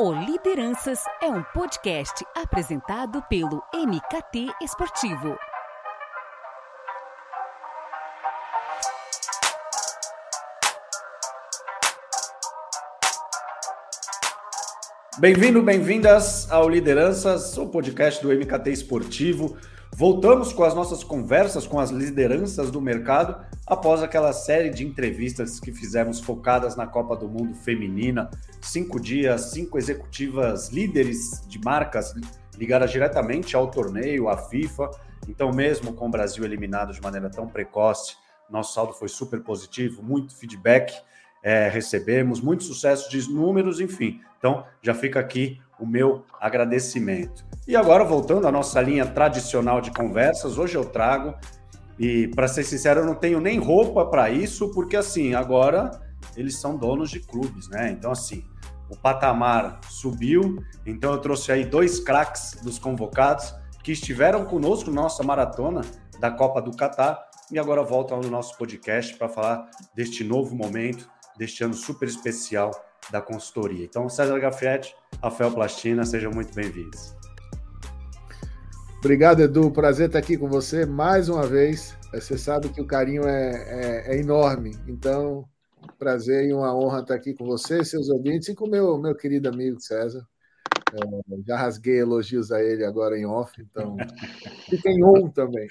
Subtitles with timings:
[0.00, 5.36] O Lideranças é um podcast apresentado pelo MKT Esportivo.
[15.18, 19.56] Bem-vindo, bem-vindas ao Lideranças, o podcast do MKT Esportivo.
[19.96, 25.60] Voltamos com as nossas conversas com as lideranças do mercado após aquela série de entrevistas
[25.60, 28.30] que fizemos focadas na Copa do Mundo Feminina.
[28.62, 32.14] Cinco dias, cinco executivas líderes de marcas
[32.56, 34.90] ligadas diretamente ao torneio, à FIFA.
[35.28, 38.16] Então, mesmo com o Brasil eliminado de maneira tão precoce,
[38.48, 40.92] nosso saldo foi super positivo, muito feedback
[41.42, 44.20] é, recebemos, muito sucesso de números, enfim.
[44.38, 47.44] Então, já fica aqui o meu agradecimento.
[47.66, 51.34] E agora, voltando à nossa linha tradicional de conversas, hoje eu trago,
[51.98, 55.90] e para ser sincero, eu não tenho nem roupa para isso, porque assim, agora
[56.36, 57.90] eles são donos de clubes, né?
[57.90, 58.44] Então, assim,
[58.88, 65.02] o patamar subiu, então eu trouxe aí dois craques dos convocados que estiveram conosco na
[65.02, 65.82] nossa maratona
[66.20, 71.08] da Copa do Catar e agora voltam ao nosso podcast para falar deste novo momento,
[71.36, 72.70] deste ano super especial
[73.10, 73.84] da consultoria.
[73.84, 77.17] Então, César Gafietti, Rafael Plastina, sejam muito bem-vindos.
[78.98, 79.70] Obrigado, Edu.
[79.70, 81.96] Prazer estar aqui com você mais uma vez.
[82.12, 83.52] Você sabe que o carinho é,
[84.08, 84.76] é, é enorme.
[84.88, 85.48] Então,
[85.96, 89.48] prazer e uma honra estar aqui com você, seus ouvintes, e com meu meu querido
[89.48, 90.26] amigo César.
[90.92, 93.96] É, já rasguei elogios a ele agora em off, então
[94.68, 95.68] fiquem on também.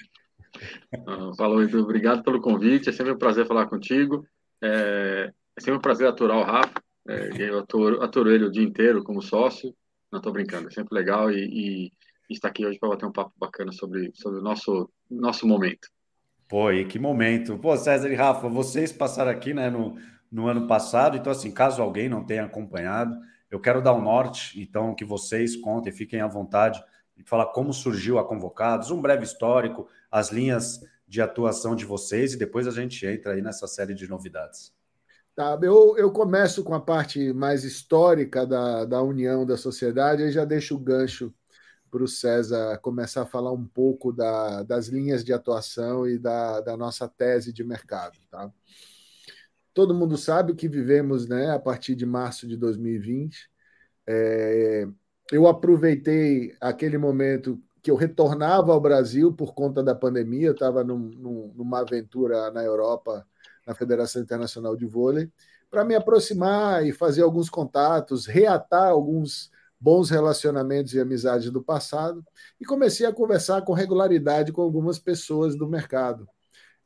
[1.06, 1.82] Ah, falou, Edu.
[1.82, 2.88] Obrigado pelo convite.
[2.88, 4.26] É sempre um prazer falar contigo.
[4.62, 6.82] É, é sempre um prazer aturar o Rafa.
[7.06, 9.74] É, eu aturo, aturo ele o dia inteiro como sócio.
[10.10, 11.92] Não estou brincando, é sempre legal e, e
[12.34, 15.88] estar aqui hoje para bater um papo bacana sobre, sobre o nosso, nosso momento.
[16.48, 17.58] Pô, e que momento.
[17.58, 19.96] Pô, César e Rafa, vocês passaram aqui né, no,
[20.30, 23.18] no ano passado, então, assim, caso alguém não tenha acompanhado,
[23.50, 26.82] eu quero dar o um norte, então, que vocês contem, fiquem à vontade
[27.16, 32.34] e falar como surgiu a Convocados, um breve histórico, as linhas de atuação de vocês
[32.34, 34.72] e depois a gente entra aí nessa série de novidades.
[35.34, 40.32] Tá, eu, eu começo com a parte mais histórica da, da união da sociedade e
[40.32, 41.32] já deixo o gancho
[41.90, 46.60] para o César começar a falar um pouco da, das linhas de atuação e da,
[46.60, 48.18] da nossa tese de mercado.
[48.30, 48.52] Tá?
[49.74, 53.48] Todo mundo sabe que vivemos né, a partir de março de 2020.
[54.06, 54.86] É,
[55.30, 60.98] eu aproveitei aquele momento que eu retornava ao Brasil por conta da pandemia, estava num,
[60.98, 63.26] num, numa aventura na Europa
[63.66, 65.30] na Federação Internacional de Vôlei,
[65.70, 69.50] para me aproximar e fazer alguns contatos, reatar alguns
[69.80, 72.24] bons relacionamentos e amizades do passado,
[72.60, 76.28] e comecei a conversar com regularidade com algumas pessoas do mercado.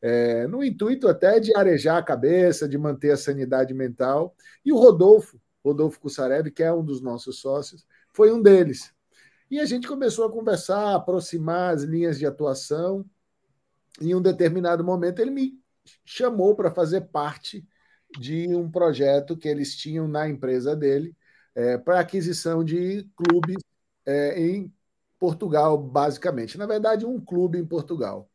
[0.00, 4.34] É, no intuito até de arejar a cabeça, de manter a sanidade mental.
[4.64, 8.92] E o Rodolfo, Rodolfo Cussarelli, que é um dos nossos sócios, foi um deles.
[9.48, 13.04] E a gente começou a conversar, aproximar as linhas de atuação.
[14.00, 15.52] Em um determinado momento, ele me
[16.04, 17.64] chamou para fazer parte
[18.18, 21.16] de um projeto que eles tinham na empresa dele
[21.54, 23.62] é, para aquisição de clubes
[24.06, 24.72] é, em
[25.18, 26.58] Portugal, basicamente.
[26.58, 28.28] Na verdade, um clube em Portugal.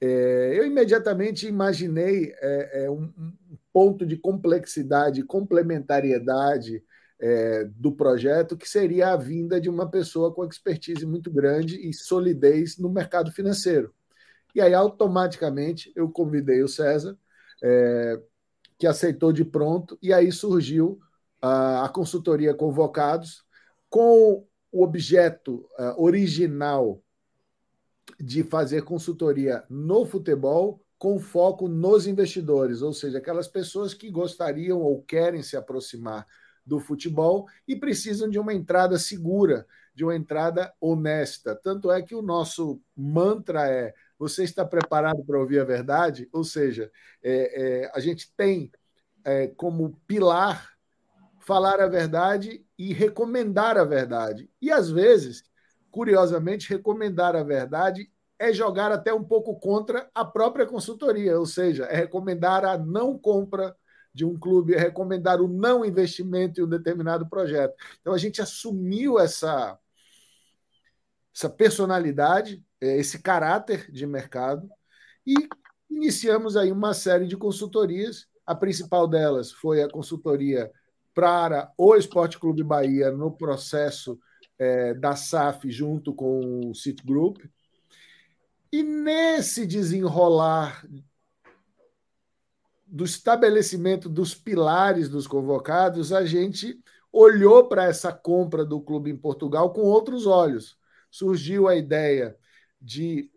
[0.00, 3.32] É, eu imediatamente imaginei é, é, um, um,
[3.72, 6.82] ponto de complexidade, complementariedade
[7.20, 11.92] é, do projeto, que seria a vinda de uma pessoa com expertise muito grande e
[11.92, 13.94] solidez no mercado financeiro.
[14.54, 17.16] E aí, automaticamente, eu convidei o César,
[18.78, 20.98] que aceitou de pronto, e aí surgiu
[21.40, 23.44] a, consultoria Convocados,
[23.88, 27.02] com o objeto uh, original
[28.18, 34.80] de fazer consultoria no futebol com foco nos investidores, ou seja, aquelas pessoas que gostariam
[34.80, 36.26] ou querem se aproximar
[36.64, 41.56] do futebol e precisam de uma entrada segura, de uma entrada honesta.
[41.56, 46.28] Tanto é que o nosso mantra é você está preparado para ouvir a verdade?
[46.30, 48.70] Ou seja, é, é, a gente tem
[49.24, 50.70] é, como pilar
[51.50, 54.48] falar a verdade e recomendar a verdade.
[54.62, 55.42] E às vezes,
[55.90, 58.08] curiosamente, recomendar a verdade
[58.38, 63.18] é jogar até um pouco contra a própria consultoria, ou seja, é recomendar a não
[63.18, 63.76] compra
[64.14, 67.74] de um clube, é recomendar o não investimento em um determinado projeto.
[68.00, 69.76] Então a gente assumiu essa
[71.34, 74.70] essa personalidade é, esse caráter de mercado
[75.26, 75.34] e
[75.90, 78.28] iniciamos aí uma série de consultorias.
[78.46, 80.70] A principal delas foi a consultoria
[81.20, 84.18] para o Esporte Clube Bahia no processo
[84.58, 87.44] é, da SAF junto com o Citigroup.
[88.72, 90.82] E nesse desenrolar
[92.86, 96.82] do estabelecimento dos pilares dos convocados, a gente
[97.12, 100.78] olhou para essa compra do clube em Portugal com outros olhos.
[101.10, 102.34] Surgiu a ideia
[102.80, 103.30] de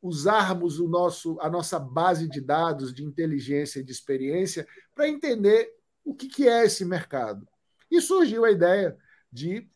[0.00, 4.64] usarmos o nosso, a nossa base de dados de inteligência e de experiência
[4.94, 7.46] para entender o que, que é esse mercado.
[7.90, 8.96] E surgiu a ideia
[9.30, 9.68] de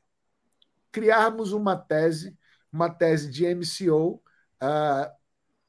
[0.91, 2.37] criarmos uma tese,
[2.73, 4.15] uma tese de MCO.
[4.15, 4.23] Uh,
[4.61, 5.13] ah,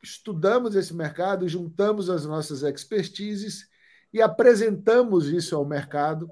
[0.01, 3.67] estudamos esse mercado, juntamos as nossas expertises
[4.13, 6.31] e apresentamos isso ao mercado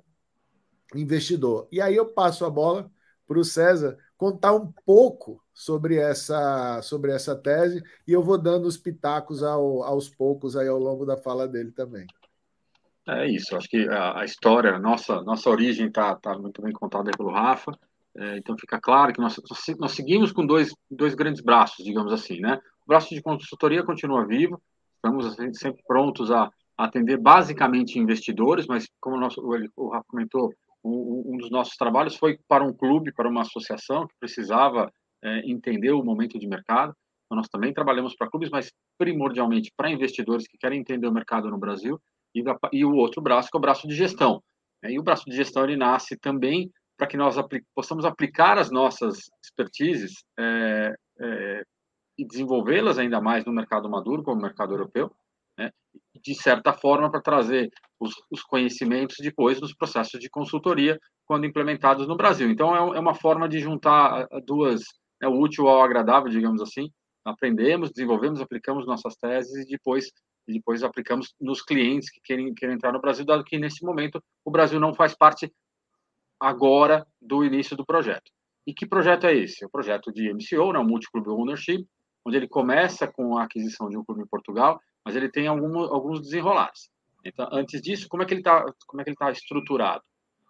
[0.96, 1.68] investidor.
[1.72, 2.90] E aí eu passo a bola
[3.28, 8.66] para o César contar um pouco sobre essa, sobre essa tese e eu vou dando
[8.66, 12.08] os pitacos ao, aos poucos aí ao longo da fala dele também.
[13.08, 17.12] É isso, acho que a, a história, nossa, nossa origem está tá muito bem contada
[17.16, 17.72] pelo Rafa,
[18.18, 19.40] é, então fica claro que nós,
[19.78, 22.60] nós seguimos com dois, dois grandes braços, digamos assim, né?
[22.84, 24.60] O braço de consultoria continua vivo,
[24.96, 29.42] estamos assim, sempre prontos a atender basicamente investidores, mas como o, nosso,
[29.76, 30.52] o Rafa comentou,
[30.84, 34.92] um, dos nossos trabalhos foi para um clube, para uma associação que precisava
[35.24, 36.94] é, entender o momento de mercado.
[37.26, 41.50] Então, nós também trabalhamos para clubes, mas primordialmente para investidores que querem entender o mercado
[41.50, 42.00] no Brasil.
[42.36, 42.44] E,
[42.74, 44.44] e o outro braço, que é o braço de gestão.
[44.84, 48.58] É, e o braço de gestão ele nasce também para que nós apli possamos aplicar
[48.58, 51.64] as nossas expertises é, é,
[52.18, 55.12] e desenvolvê-las ainda mais no mercado maduro, como o mercado europeu,
[55.58, 55.72] né?
[56.24, 62.08] de certa forma, para trazer os, os, conhecimentos depois nos processos de consultoria, quando implementados
[62.08, 62.50] no Brasil.
[62.50, 64.84] Então, é, é uma forma de juntar duas,
[65.22, 66.90] é o útil ao agradável, digamos assim.
[67.26, 70.12] Aprendemos, desenvolvemos, aplicamos nossas teses e depois,
[70.48, 74.22] e depois aplicamos nos clientes que querem, querem entrar no Brasil, dado que, nesse momento,
[74.44, 75.52] o Brasil não faz parte
[76.40, 78.32] agora do início do projeto.
[78.68, 79.66] E que projeto é esse?
[79.66, 81.86] O projeto de MCO, né, o Multi-Club Ownership,
[82.26, 85.80] onde ele começa com a aquisição de um clube em Portugal, mas ele tem algum,
[85.80, 86.90] alguns desenrolados.
[87.24, 88.66] Então, antes disso, como é que ele está,
[89.06, 90.04] é está estruturado?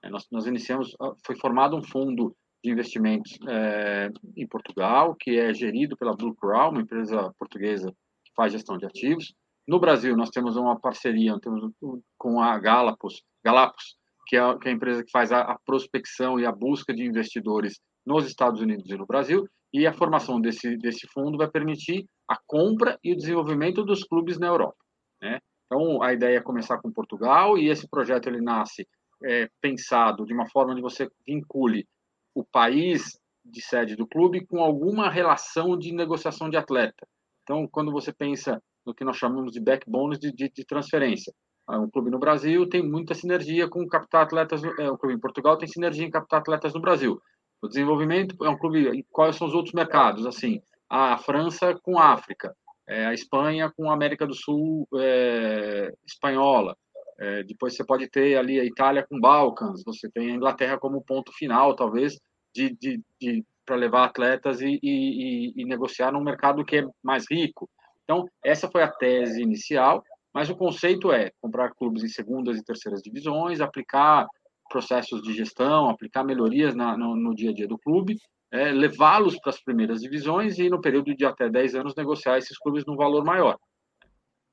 [0.03, 5.37] É, nós, nós iniciamos, ah, foi formado um fundo de investimentos é, em Portugal, que
[5.37, 7.91] é gerido pela Blue Crown, uma empresa portuguesa
[8.23, 9.33] que faz gestão de ativos.
[9.67, 11.71] No Brasil, nós temos uma parceria temos
[12.17, 16.39] com a Galapos, Galapos que é, que é a empresa que faz a, a prospecção
[16.39, 20.77] e a busca de investidores nos Estados Unidos e no Brasil, e a formação desse,
[20.77, 24.77] desse fundo vai permitir a compra e o desenvolvimento dos clubes na Europa.
[25.21, 25.39] Né?
[25.65, 28.87] Então, a ideia é começar com Portugal, e esse projeto ele nasce
[29.23, 31.87] é, pensado de uma forma onde você vincule
[32.33, 37.07] o país de sede do clube com alguma relação de negociação de atleta.
[37.43, 41.33] Então, quando você pensa no que nós chamamos de backbone de, de, de transferência,
[41.67, 45.19] ah, um clube no Brasil tem muita sinergia com captar atletas, é, um clube em
[45.19, 47.19] Portugal tem sinergia em captar atletas no Brasil.
[47.61, 49.03] O desenvolvimento é um clube.
[49.09, 50.25] Quais são os outros mercados?
[50.27, 52.55] Assim, a França com a África,
[52.87, 56.77] é, a Espanha com a América do Sul é, espanhola.
[57.19, 59.83] É, depois você pode ter ali a Itália com Balcãs.
[59.85, 62.19] Você tem a Inglaterra como ponto final, talvez,
[62.53, 67.25] de, de, de para levar atletas e, e, e, negociar num mercado que é mais
[67.29, 67.67] rico.
[68.05, 70.03] Então, essa foi a tese inicial,
[70.33, 74.27] mas o conceito é comprar clubes em segundas e terceiras divisões, aplicar
[74.69, 78.17] processos de gestão, aplicar melhorias na, no, no, dia a dia do clube,
[78.51, 82.57] é, levá-los para as primeiras divisões e, no período de até 10 anos, negociar esses
[82.57, 83.57] clubes num valor maior.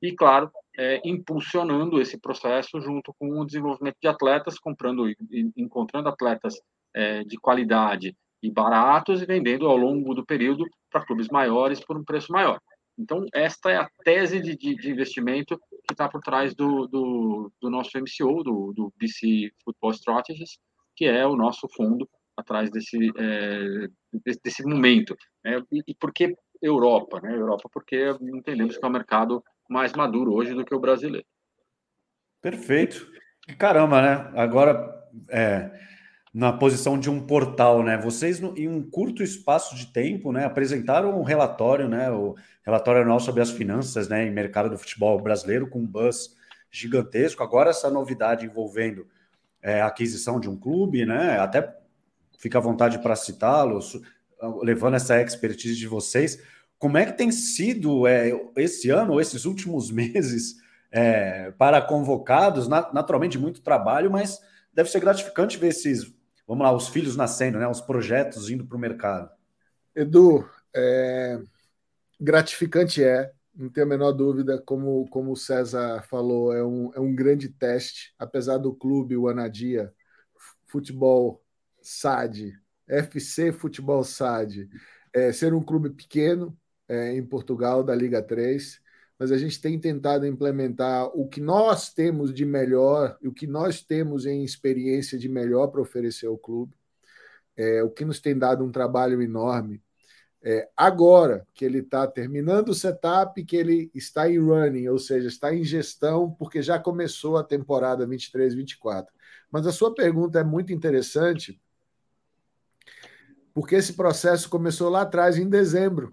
[0.00, 5.16] E, claro, é, impulsionando esse processo junto com o desenvolvimento de atletas, comprando e
[5.56, 6.54] encontrando atletas
[6.94, 11.96] é, de qualidade e baratos e vendendo ao longo do período para clubes maiores por
[11.96, 12.60] um preço maior.
[13.02, 17.52] Então, esta é a tese de, de, de investimento que está por trás do, do,
[17.60, 20.58] do, nosso MCO, do, do BC Football Strategies,
[20.94, 23.88] que é o nosso fundo atrás desse, é,
[24.42, 25.16] desse, momento.
[25.44, 25.60] Né?
[25.72, 27.20] E, e por que Europa?
[27.20, 27.34] Né?
[27.34, 31.26] Europa porque entendemos que é um mercado mais maduro hoje do que o brasileiro.
[32.40, 33.10] Perfeito.
[33.58, 34.32] Caramba, né?
[34.40, 35.70] Agora, é,
[36.32, 37.98] na posição de um portal, né?
[37.98, 42.10] Vocês, em um curto espaço de tempo, né, apresentaram um relatório, né?
[42.10, 42.34] O
[42.64, 46.34] relatório anual sobre as finanças, né, em mercado do futebol brasileiro, com um buzz
[46.70, 47.42] gigantesco.
[47.42, 49.06] Agora, essa novidade envolvendo
[49.60, 51.38] é, a aquisição de um clube, né?
[51.38, 51.76] Até
[52.38, 54.00] fica à vontade para citá-los,
[54.62, 56.42] levando essa expertise de vocês.
[56.78, 60.56] Como é que tem sido é, esse ano, esses últimos meses,
[60.90, 62.68] é, para convocados?
[62.68, 64.40] Naturalmente, muito trabalho, mas
[64.72, 66.10] deve ser gratificante ver esses
[66.52, 67.66] vamos lá, os filhos nascendo, né?
[67.66, 69.30] Os projetos indo para o mercado.
[69.94, 71.40] Edu, é...
[72.20, 77.00] gratificante é, não tenho a menor dúvida, como, como o César falou, é um, é
[77.00, 79.92] um grande teste, apesar do clube, o Anadia,
[80.66, 81.42] futebol
[81.80, 82.52] SAD,
[82.86, 84.68] FC Futebol SAD,
[85.14, 86.54] é, ser um clube pequeno
[86.86, 88.78] é, em Portugal, da Liga 3,
[89.22, 93.80] mas a gente tem tentado implementar o que nós temos de melhor, o que nós
[93.80, 96.74] temos em experiência de melhor para oferecer ao clube,
[97.56, 99.80] é, o que nos tem dado um trabalho enorme.
[100.42, 105.28] É, agora que ele está terminando o setup, que ele está em running, ou seja,
[105.28, 109.06] está em gestão, porque já começou a temporada 23-24.
[109.52, 111.62] Mas a sua pergunta é muito interessante,
[113.54, 116.12] porque esse processo começou lá atrás, em dezembro,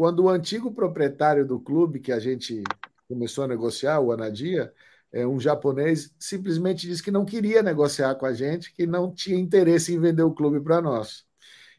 [0.00, 2.64] quando o antigo proprietário do clube, que a gente
[3.06, 4.72] começou a negociar, o Anadia,
[5.12, 9.38] é, um japonês, simplesmente disse que não queria negociar com a gente, que não tinha
[9.38, 11.26] interesse em vender o clube para nós.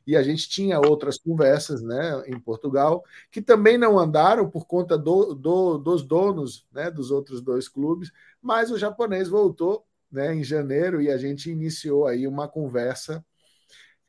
[0.06, 5.00] E a gente tinha outras conversas né, em Portugal, que também não andaram por conta
[5.00, 10.44] do, do, dos donos né, dos outros dois clubes, mas o japonês voltou né, em
[10.44, 13.26] janeiro e a gente iniciou aí uma conversa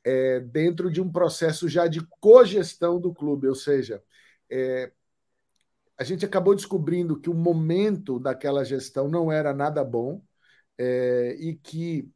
[0.05, 4.03] é, dentro de um processo já de cogestão do clube, ou seja,
[4.51, 4.93] é,
[5.99, 10.23] a gente acabou descobrindo que o momento daquela gestão não era nada bom
[10.79, 12.11] é, e que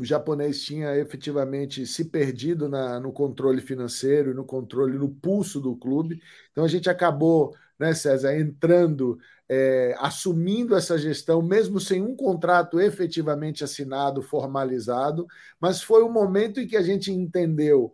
[0.00, 5.76] o japonês tinha efetivamente se perdido na, no controle financeiro, no controle, no pulso do
[5.76, 6.22] clube.
[6.50, 12.80] Então a gente acabou, né, César, entrando, é, assumindo essa gestão, mesmo sem um contrato
[12.80, 15.26] efetivamente assinado, formalizado,
[15.60, 17.92] mas foi um momento em que a gente entendeu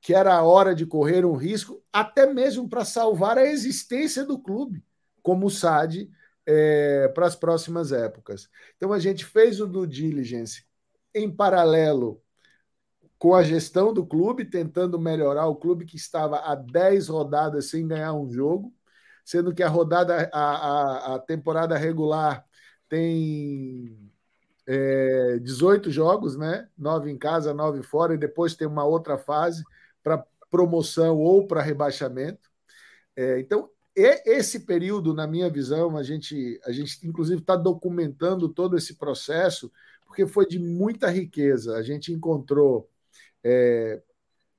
[0.00, 4.38] que era a hora de correr um risco, até mesmo para salvar a existência do
[4.38, 4.84] clube,
[5.22, 6.10] como o SAD,
[6.46, 8.48] é, para as próximas épocas.
[8.76, 10.67] Então a gente fez o due diligence
[11.14, 12.22] em paralelo
[13.18, 17.86] com a gestão do clube, tentando melhorar o clube que estava há 10 rodadas sem
[17.86, 18.72] ganhar um jogo,
[19.24, 22.44] sendo que a rodada, a, a, a temporada regular
[22.88, 24.10] tem
[24.66, 26.68] é, 18 jogos, né?
[26.78, 29.64] Nove em casa, nove fora, e depois tem uma outra fase
[30.02, 32.48] para promoção ou para rebaixamento.
[33.16, 38.76] É, então, esse período, na minha visão, a gente, a gente inclusive está documentando todo
[38.76, 39.72] esse processo
[40.18, 41.76] porque foi de muita riqueza.
[41.76, 42.90] A gente encontrou
[43.44, 44.02] é,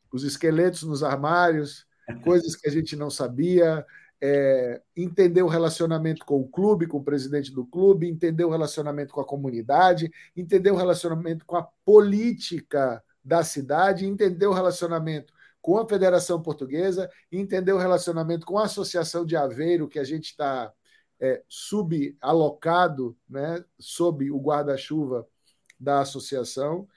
[0.10, 1.86] os esqueletos nos armários,
[2.24, 3.86] coisas que a gente não sabia,
[4.22, 9.14] é, entender o relacionamento com o clube, com o presidente do clube, entender o relacionamento
[9.14, 15.78] com a comunidade, entender o relacionamento com a política da cidade, entender o relacionamento com
[15.78, 20.72] a Federação Portuguesa, entender o relacionamento com a Associação de Aveiro, que a gente está
[21.20, 25.28] é, subalocado, né, sob o guarda-chuva
[25.80, 26.88] da associação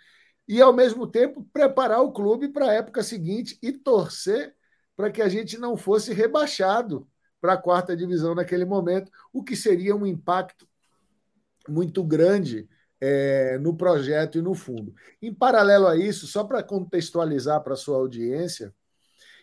[0.48, 4.54] e, ao mesmo tempo, preparar o clube para a época seguinte e torcer
[4.96, 7.08] para que a gente não fosse rebaixado
[7.40, 10.68] para a quarta divisão naquele momento, o que seria um impacto
[11.68, 12.68] muito grande
[13.00, 14.94] é, no projeto e no fundo.
[15.20, 18.72] Em paralelo a isso, só para contextualizar para a sua audiência,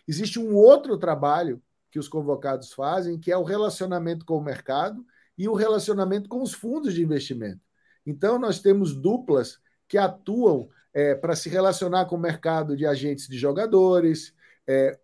[0.08, 5.04] existe um outro trabalho que os convocados fazem, que é o relacionamento com o mercado
[5.36, 7.60] e o relacionamento com os fundos de investimento.
[8.06, 13.28] Então, nós temos duplas que atuam é, para se relacionar com o mercado de agentes
[13.28, 14.34] de jogadores,
[14.66, 14.98] é,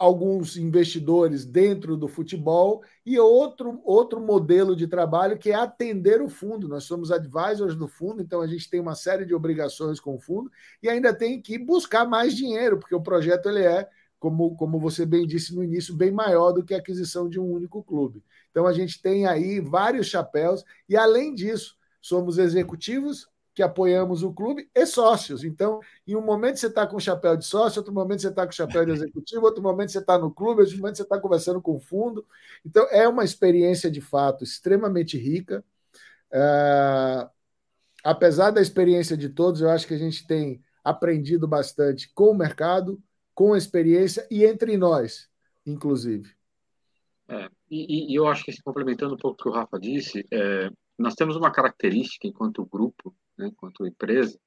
[0.00, 6.28] alguns investidores dentro do futebol e outro, outro modelo de trabalho que é atender o
[6.28, 6.66] fundo.
[6.66, 10.18] Nós somos advisors do fundo, então a gente tem uma série de obrigações com o
[10.18, 10.50] fundo
[10.82, 13.86] e ainda tem que buscar mais dinheiro, porque o projeto ele é,
[14.18, 17.44] como, como você bem disse no início, bem maior do que a aquisição de um
[17.44, 18.24] único clube.
[18.50, 24.32] Então a gente tem aí vários chapéus e além disso, somos executivos que apoiamos o
[24.32, 25.44] clube e sócios.
[25.44, 28.44] Então, em um momento você está com o chapéu de sócio, outro momento você está
[28.44, 31.18] com o chapéu de executivo, outro momento você está no clube, outro momento você está
[31.20, 32.24] conversando com o fundo.
[32.64, 35.64] Então, é uma experiência de fato extremamente rica.
[36.32, 37.28] É...
[38.02, 42.34] Apesar da experiência de todos, eu acho que a gente tem aprendido bastante com o
[42.34, 43.02] mercado,
[43.34, 45.28] com a experiência e entre nós,
[45.66, 46.34] inclusive.
[47.28, 50.70] É, e, e, eu acho que, complementando um pouco o que o Rafa disse, é,
[51.00, 54.38] nós temos uma característica enquanto grupo, né, enquanto empresa,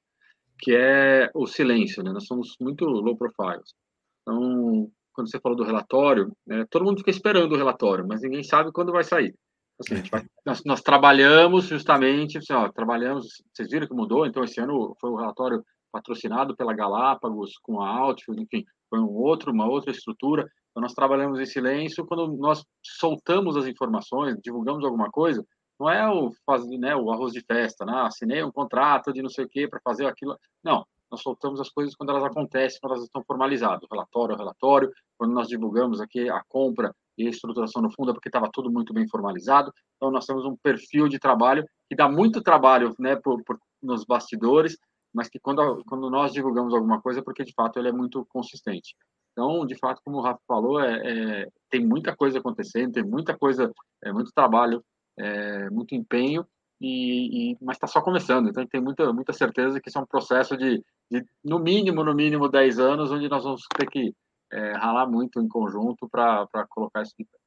[0.60, 2.12] que é o silêncio, né?
[2.12, 3.74] Nós somos muito low profiles.
[4.22, 8.44] Então, quando você falou do relatório, né, todo mundo fica esperando o relatório, mas ninguém
[8.44, 9.36] sabe quando vai sair.
[9.80, 14.60] Assim, vai, nós, nós, trabalhamos justamente, assim, ó, trabalhamos, vocês viram que mudou, então esse
[14.62, 19.52] ano foi o um relatório patrocinado pela Galápagos, com a Outfield, enfim, foi um outro,
[19.52, 20.48] uma outra estrutura.
[20.72, 25.44] Então nós trabalhamos em silêncio, quando nós soltamos as informações, divulgamos alguma coisa,
[25.84, 27.94] não é o fazer, né, o arroz de festa, né?
[28.04, 30.38] Assinei um contrato de não sei o quê para fazer aquilo.
[30.64, 33.86] Não, nós soltamos as coisas quando elas acontecem, quando elas estão formalizadas.
[33.92, 34.92] Relatório, relatório.
[35.18, 38.72] Quando nós divulgamos aqui a compra e a estruturação no fundo, é porque estava tudo
[38.72, 39.74] muito bem formalizado.
[39.98, 44.06] Então nós temos um perfil de trabalho que dá muito trabalho, né, por, por nos
[44.06, 44.78] bastidores,
[45.14, 48.26] mas que quando quando nós divulgamos alguma coisa, é porque de fato ele é muito
[48.30, 48.96] consistente.
[49.34, 53.38] Então, de fato, como o Rafa falou, é, é tem muita coisa acontecendo, tem muita
[53.38, 53.72] coisa,
[54.04, 54.84] é, muito trabalho,
[55.18, 56.46] é, muito empenho,
[56.80, 58.50] e, e mas está só começando.
[58.50, 62.14] Então, tem muita, muita certeza que isso é um processo de, de, no mínimo, no
[62.14, 64.14] mínimo 10 anos, onde nós vamos ter que
[64.52, 67.38] é, ralar muito em conjunto para colocar isso de pé.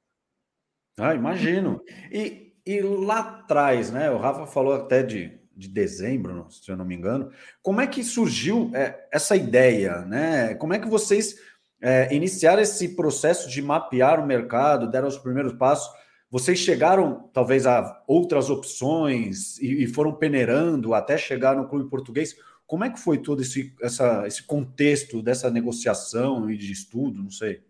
[0.99, 1.83] Ah, imagino.
[2.11, 4.11] E, e lá atrás, né?
[4.11, 7.31] O Rafa falou até de, de dezembro, se eu não me engano.
[7.63, 10.55] Como é que surgiu é, essa ideia, né?
[10.55, 11.37] Como é que vocês
[11.83, 15.95] é, iniciaram esse processo de mapear o mercado, deram os primeiros passos?
[16.31, 22.37] Vocês chegaram talvez a outras opções e, e foram peneirando até chegar no clube português?
[22.67, 27.23] Como é que foi todo esse, essa, esse contexto dessa negociação e de estudo?
[27.23, 27.63] Não sei.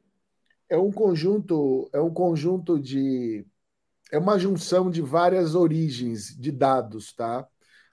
[0.68, 3.46] É um conjunto, é um conjunto de
[4.10, 7.46] é uma junção de várias origens de dados, tá?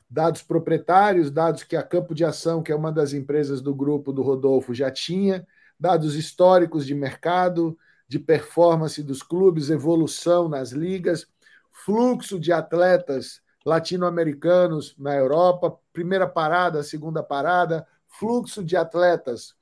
[0.10, 4.14] Dados proprietários, dados que a Campo de Ação, que é uma das empresas do grupo
[4.14, 5.46] do Rodolfo, já tinha,
[5.80, 7.78] dados históricos de mercado,
[8.14, 11.28] de performance dos clubes, evolução nas ligas,
[11.72, 19.56] fluxo de atletas latino-americanos na Europa, primeira parada, segunda parada, fluxo de atletas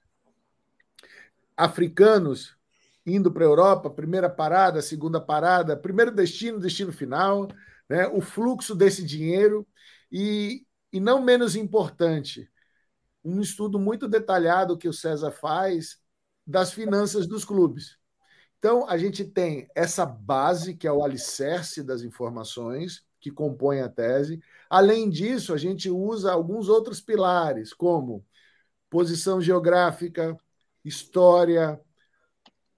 [1.55, 2.57] africanos
[3.05, 7.47] indo para a Europa, primeira parada, segunda parada, primeiro destino, destino final,
[7.87, 8.05] né?
[8.09, 9.65] o fluxo desse dinheiro
[10.11, 12.51] e, e não menos importante,
[13.23, 16.01] um estudo muito detalhado que o César faz
[16.45, 18.00] das finanças dos clubes.
[18.61, 23.89] Então, a gente tem essa base, que é o alicerce das informações, que compõe a
[23.89, 24.39] tese.
[24.69, 28.23] Além disso, a gente usa alguns outros pilares, como
[28.87, 30.37] posição geográfica,
[30.85, 31.81] história,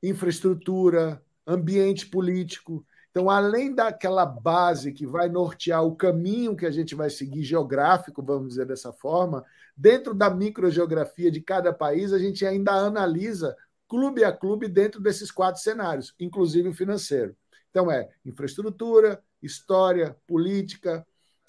[0.02, 2.86] infraestrutura, ambiente político.
[3.12, 8.24] Então, além daquela base que vai nortear o caminho que a gente vai seguir geográfico,
[8.24, 9.44] vamos dizer dessa forma,
[9.76, 13.54] dentro da microgeografia de cada país, a gente ainda analisa
[13.94, 17.38] clube a clube dentro desses quatro cenários, inclusive o financeiro.
[17.70, 21.06] Então, é infraestrutura, história, política,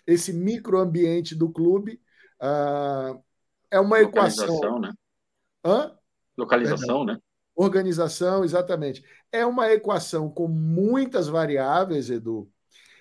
[0.07, 1.99] esse microambiente do clube.
[2.39, 3.19] Uh,
[3.71, 4.79] é uma Localização, equação.
[4.79, 4.93] Né?
[5.65, 5.97] Hã?
[6.37, 7.19] Localização, né?
[7.57, 9.03] Organização, exatamente.
[9.33, 12.47] É uma equação com muitas variáveis, Edu,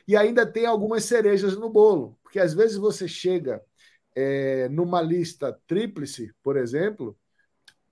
[0.08, 3.62] e ainda tem algumas cerejas no bolo, porque às vezes você chega
[4.16, 7.18] é, numa lista tríplice, por exemplo,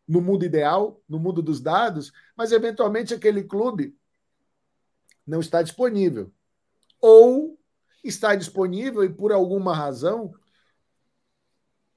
[0.08, 3.96] no mundo ideal, no mundo dos dados, mas eventualmente aquele clube
[5.26, 6.32] não está disponível.
[7.00, 7.58] Ou
[8.04, 10.34] está disponível e por alguma razão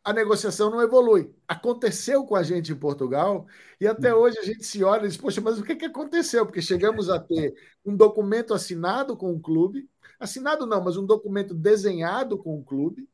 [0.05, 1.35] a negociação não evolui.
[1.49, 3.47] Aconteceu com a gente em Portugal
[3.81, 4.21] e até uhum.
[4.21, 6.45] hoje a gente se olha e diz: Poxa, mas o que, que aconteceu?
[6.45, 9.89] Porque chegamos a ter um documento assinado com o clube,
[10.21, 13.09] assinado não, mas um documento desenhado com o clube,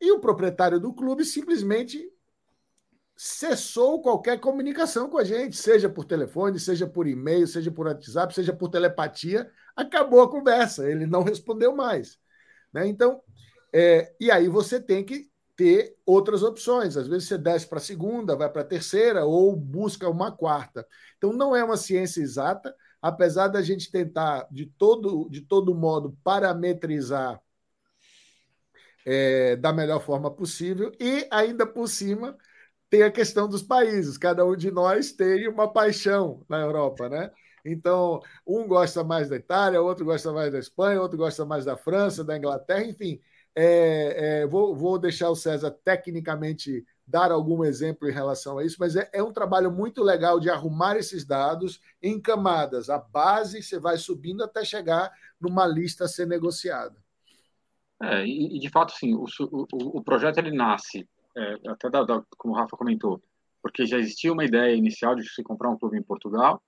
[0.00, 2.12] e o proprietário do clube simplesmente
[3.20, 8.32] cessou qualquer comunicação com a gente, seja por telefone, seja por e-mail, seja por WhatsApp,
[8.32, 12.16] seja por telepatia, acabou a conversa, ele não respondeu mais.
[12.72, 12.86] Né?
[12.86, 13.20] Então,
[13.72, 16.96] é, e aí você tem que ter outras opções.
[16.96, 20.86] Às vezes você desce para a segunda, vai para a terceira ou busca uma quarta.
[21.16, 26.16] Então não é uma ciência exata, apesar da gente tentar de todo, de todo modo
[26.22, 27.42] parametrizar
[29.04, 32.38] é, da melhor forma possível e ainda por cima
[32.90, 34.18] tem a questão dos países.
[34.18, 37.30] Cada um de nós tem uma paixão na Europa, né?
[37.64, 41.76] Então, um gosta mais da Itália, outro gosta mais da Espanha, outro gosta mais da
[41.76, 43.20] França, da Inglaterra, enfim.
[43.54, 48.76] É, é, vou, vou, deixar o César tecnicamente dar algum exemplo em relação a isso,
[48.78, 52.88] mas é, é, um trabalho muito legal de arrumar esses dados em camadas.
[52.88, 56.96] A base você vai subindo até chegar numa lista a ser negociada.
[58.00, 62.22] É, e, de fato, sim, o, o, o projeto ele nasce, é, até da, da,
[62.36, 63.22] como o Rafa comentou,
[63.62, 66.62] porque já existia uma ideia inicial de se comprar um clube em Portugal,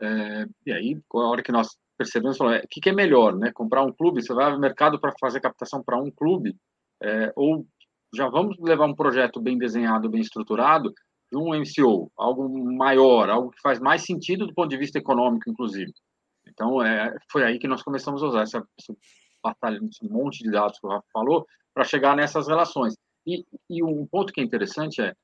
[0.00, 3.34] é, e aí, a hora que nós percebemos, falou, é, o que, que, é melhor,
[3.36, 3.50] né?
[3.52, 6.54] Comprar um clube, você vai ao mercado para fazer captação para um clube,
[7.02, 7.66] é, ou
[8.14, 10.92] já vamos levar um projeto bem desenhado, bem estruturado,
[11.30, 15.50] de um MCO, algo maior, algo que faz mais sentido do ponto de vista econômico,
[15.50, 15.92] inclusive.
[16.46, 18.96] Então, é, foi aí que nós começamos a usar essa, essa
[19.42, 22.94] batalha, esse monte de dados que o Rafa falou, para chegar nessas relações.
[23.26, 25.14] E, e um ponto que é interessante é,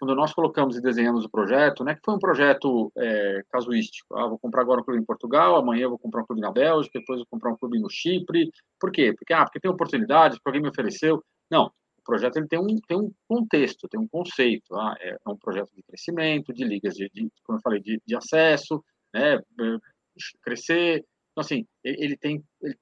[0.00, 4.16] quando nós colocamos e desenhamos o projeto, né, que foi um projeto é, casuístico.
[4.16, 6.98] Ah, vou comprar agora um clube em Portugal, amanhã vou comprar um clube na Bélgica,
[6.98, 8.50] depois vou comprar um clube no Chipre.
[8.80, 9.12] Por quê?
[9.12, 11.22] Porque, ah, porque tem oportunidade, porque alguém me ofereceu.
[11.50, 14.74] Não, o projeto ele tem, um, tem um contexto, tem um conceito.
[14.74, 18.00] Ah, é, é um projeto de crescimento, de ligas, de, de como eu falei, de,
[18.06, 19.38] de acesso, né,
[20.42, 21.04] crescer.
[21.32, 22.76] Então, assim, ele tem, ele,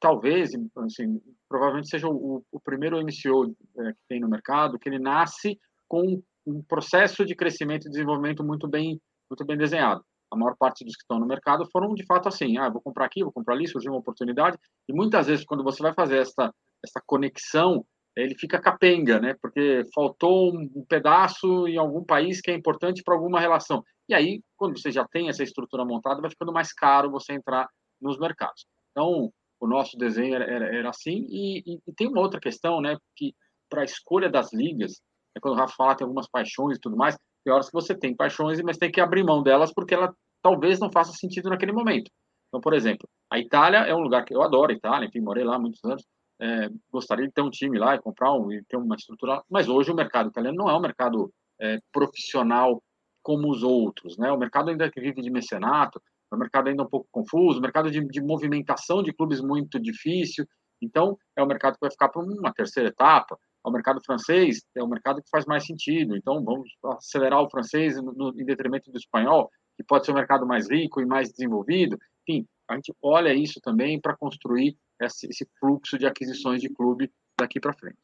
[0.00, 4.98] talvez, assim, provavelmente seja o, o primeiro MCO é, que tem no mercado, que ele
[4.98, 10.04] nasce com um processo de crescimento e desenvolvimento muito bem, muito bem desenhado.
[10.30, 13.06] A maior parte dos que estão no mercado foram de fato assim: ah, vou comprar
[13.06, 14.58] aqui, vou comprar ali, surgiu uma oportunidade.
[14.88, 16.52] E muitas vezes, quando você vai fazer essa,
[16.84, 17.84] essa conexão,
[18.16, 19.34] ele fica capenga, né?
[19.40, 23.84] Porque faltou um pedaço em algum país que é importante para alguma relação.
[24.08, 27.68] E aí, quando você já tem essa estrutura montada, vai ficando mais caro você entrar
[28.00, 28.66] nos mercados.
[28.90, 31.26] Então, o nosso desenho era, era, era assim.
[31.28, 32.96] E, e, e, tem uma outra questão, né?
[33.16, 33.34] Que
[33.68, 35.00] para a escolha das ligas,
[35.36, 37.94] é quando o Rafa fala tem algumas paixões e tudo mais, tem horas que você
[37.94, 41.72] tem paixões, mas tem que abrir mão delas porque ela talvez não faça sentido naquele
[41.72, 42.10] momento.
[42.48, 45.44] Então, por exemplo, a Itália é um lugar que eu adoro, a Itália, enfim, morei
[45.44, 46.04] lá muitos anos,
[46.40, 49.68] é, gostaria de ter um time lá e comprar um, e ter uma estrutura, mas
[49.68, 52.82] hoje o mercado italiano não é um mercado é, profissional
[53.22, 54.30] como os outros, né?
[54.30, 57.90] O mercado ainda que vive de mecenato, o mercado ainda um pouco confuso, o mercado
[57.90, 60.46] de, de movimentação de clubes muito difícil.
[60.82, 63.38] Então, é um mercado que vai ficar para uma terceira etapa.
[63.64, 66.16] O mercado francês é um mercado que faz mais sentido.
[66.16, 70.16] Então, vamos acelerar o francês no, no, em detrimento do espanhol, que pode ser um
[70.16, 71.98] mercado mais rico e mais desenvolvido.
[72.28, 77.10] Enfim, a gente olha isso também para construir esse, esse, fluxo de aquisições de clube
[77.38, 77.98] daqui para frente.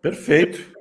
[0.00, 0.78] Perfeito.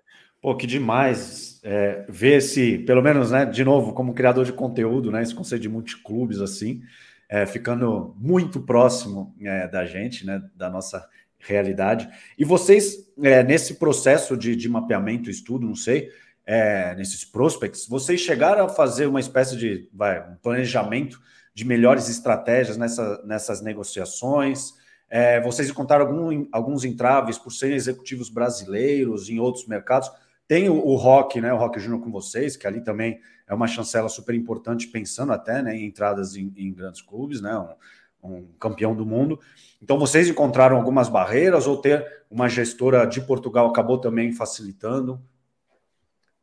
[0.47, 5.11] Pô, que demais é, ver esse, pelo menos, né, de novo, como criador de conteúdo,
[5.11, 6.81] né, esse conceito de multiclubes, assim,
[7.27, 11.05] é, ficando muito próximo é, da gente, né, da nossa
[11.37, 12.07] realidade.
[12.39, 16.11] E vocês, é, nesse processo de, de mapeamento, estudo, não sei,
[16.45, 21.19] é, nesses prospects, vocês chegaram a fazer uma espécie de vai, um planejamento
[21.53, 24.71] de melhores estratégias nessa, nessas negociações?
[25.09, 30.09] É, vocês encontraram algum, alguns entraves por serem executivos brasileiros em outros mercados?
[30.47, 31.53] Tem o, o Rock, né?
[31.53, 35.61] O Rock Júnior com vocês, que ali também é uma chancela super importante, pensando até
[35.61, 37.57] né, em entradas em, em grandes clubes, né?
[37.57, 37.75] Um,
[38.23, 39.39] um, campeão do mundo.
[39.81, 45.21] Então, vocês encontraram algumas barreiras ou ter uma gestora de Portugal acabou também facilitando?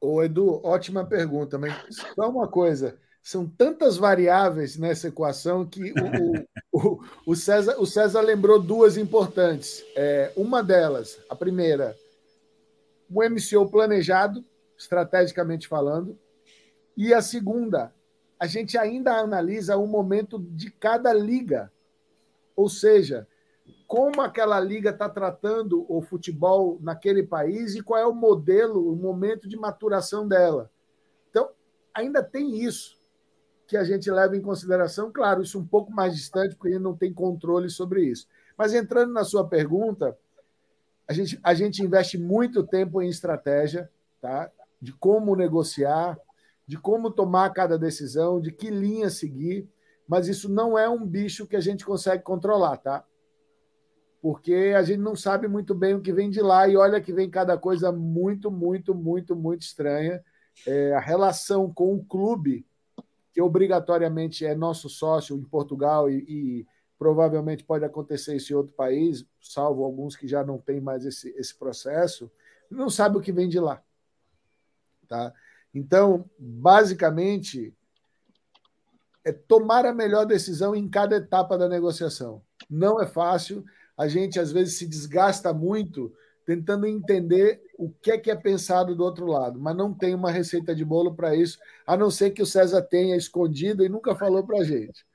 [0.00, 1.74] Ô, Edu, ótima pergunta, mas
[2.14, 2.98] só uma coisa.
[3.22, 5.94] São tantas variáveis nessa equação que
[6.72, 9.82] o, o, o, César, o César lembrou duas importantes.
[9.96, 11.96] É, uma delas, a primeira,
[13.14, 14.44] um MCO planejado,
[14.76, 16.18] estrategicamente falando,
[16.96, 17.94] e a segunda,
[18.38, 21.72] a gente ainda analisa o momento de cada liga,
[22.56, 23.26] ou seja,
[23.86, 28.96] como aquela liga está tratando o futebol naquele país e qual é o modelo, o
[28.96, 30.70] momento de maturação dela.
[31.30, 31.50] Então,
[31.92, 32.98] ainda tem isso
[33.66, 36.82] que a gente leva em consideração, claro, isso um pouco mais distante, porque a gente
[36.82, 38.26] não tem controle sobre isso.
[38.56, 40.16] Mas entrando na sua pergunta,
[41.08, 43.90] a gente, a gente investe muito tempo em estratégia,
[44.20, 44.50] tá?
[44.80, 46.18] de como negociar,
[46.66, 49.68] de como tomar cada decisão, de que linha seguir,
[50.06, 53.04] mas isso não é um bicho que a gente consegue controlar, tá?
[54.20, 57.12] Porque a gente não sabe muito bem o que vem de lá e olha que
[57.12, 60.22] vem cada coisa muito, muito, muito, muito estranha.
[60.66, 62.66] É, a relação com o clube,
[63.32, 66.66] que obrigatoriamente é nosso sócio em Portugal e, e
[66.98, 71.30] provavelmente pode acontecer isso em outro país, salvo alguns que já não têm mais esse,
[71.36, 72.30] esse processo,
[72.70, 73.82] não sabe o que vem de lá.
[75.08, 75.32] Tá?
[75.74, 77.74] Então, basicamente,
[79.24, 82.42] é tomar a melhor decisão em cada etapa da negociação.
[82.70, 83.64] Não é fácil,
[83.96, 88.94] a gente às vezes se desgasta muito tentando entender o que é que é pensado
[88.94, 92.30] do outro lado, mas não tem uma receita de bolo para isso, a não ser
[92.30, 95.06] que o César tenha escondido e nunca falou para a gente.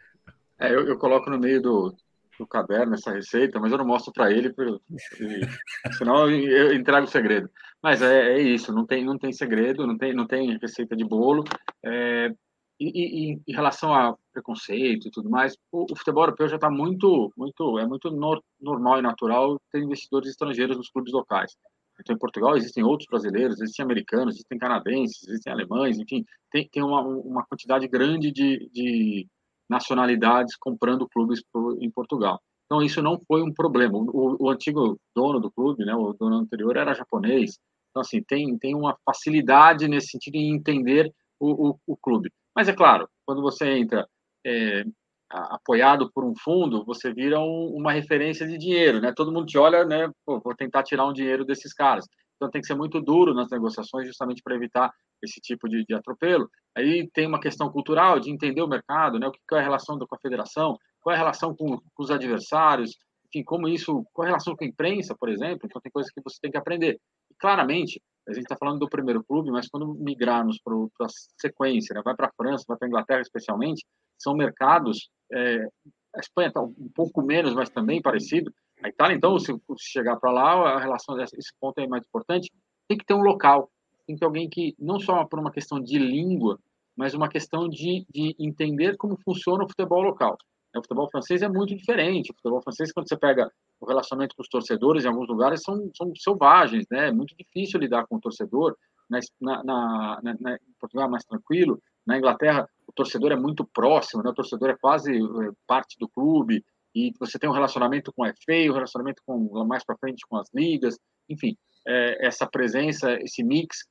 [0.60, 1.96] É, eu, eu, coloco no meio do,
[2.38, 4.54] do caderno essa receita, mas eu não mostro para ele,
[5.98, 7.50] senão eu entrego o segredo.
[7.82, 11.06] Mas é, é, isso, não tem, não tem segredo, não tem, não tem receita de
[11.06, 11.44] bolo.
[11.84, 12.34] É,
[12.80, 16.70] e, e, em relação a preconceito e tudo mais, o, o futebol europeu já está
[16.70, 21.56] muito, muito, é muito no, normal e natural ter investidores estrangeiros nos clubes locais.
[22.00, 26.82] Então, em Portugal existem outros brasileiros, existem americanos, existem canadenses, existem alemães, enfim, tem, tem
[26.82, 29.28] uma, uma quantidade grande de, de
[29.70, 31.42] nacionalidades comprando clubes
[31.80, 32.42] em Portugal.
[32.66, 33.98] Então, isso não foi um problema.
[33.98, 37.58] O, o, antigo dono do clube, né, o dono anterior, era japonês.
[37.90, 42.32] Então, assim, tem, tem uma facilidade nesse sentido em entender o, o, o clube.
[42.56, 44.08] Mas, é claro, quando você entra
[44.46, 44.84] é,
[45.32, 49.14] apoiado por um fundo, você vira um, uma referência de dinheiro, né?
[49.16, 50.10] Todo mundo te olha, né?
[50.26, 52.06] Pô, vou tentar tirar um dinheiro desses caras.
[52.40, 55.94] Então, tem que ser muito duro nas negociações, justamente para evitar esse tipo de, de,
[55.94, 56.50] atropelo.
[56.76, 59.28] Aí tem uma questão cultural de entender o mercado, né?
[59.28, 62.10] O que é a relação com a federação, qual é a relação com, com, os
[62.10, 62.98] adversários,
[63.28, 65.66] enfim, como isso, qual é a relação com a imprensa, por exemplo.
[65.66, 66.98] Então tem coisas que você tem que aprender.
[67.30, 71.94] E claramente, a gente está falando do primeiro clube, mas quando migrarmos para a sequência,
[71.94, 72.02] né?
[72.06, 73.86] vai para a França, vai para a Inglaterra especialmente,
[74.18, 75.10] são mercados.
[75.32, 75.68] É,
[76.16, 78.52] a Espanha está um pouco menos, mas também parecido.
[78.84, 82.52] A Itália, então, se chegar para lá, a relação desse ponto é mais importante.
[82.88, 83.70] Tem que ter um local
[84.10, 86.60] tem que ter alguém que, não só por uma questão de língua,
[86.98, 90.36] mas uma questão de, de entender como funciona o futebol local.
[90.76, 92.32] O futebol francês é muito diferente.
[92.32, 95.92] O futebol francês, quando você pega o relacionamento com os torcedores, em alguns lugares são,
[95.96, 97.10] são selvagens, né?
[97.10, 98.76] É muito difícil lidar com o torcedor.
[99.08, 101.80] Na, na, na, na Portugal é mais tranquilo.
[102.06, 104.30] Na Inglaterra, o torcedor é muito próximo, né?
[104.32, 108.34] O torcedor é quase eh, parte do clube e você tem um relacionamento com a
[108.34, 110.98] FA, um relacionamento com mais para frente com as ligas,
[111.30, 111.56] enfim,
[111.88, 113.86] é, essa presença, esse mix.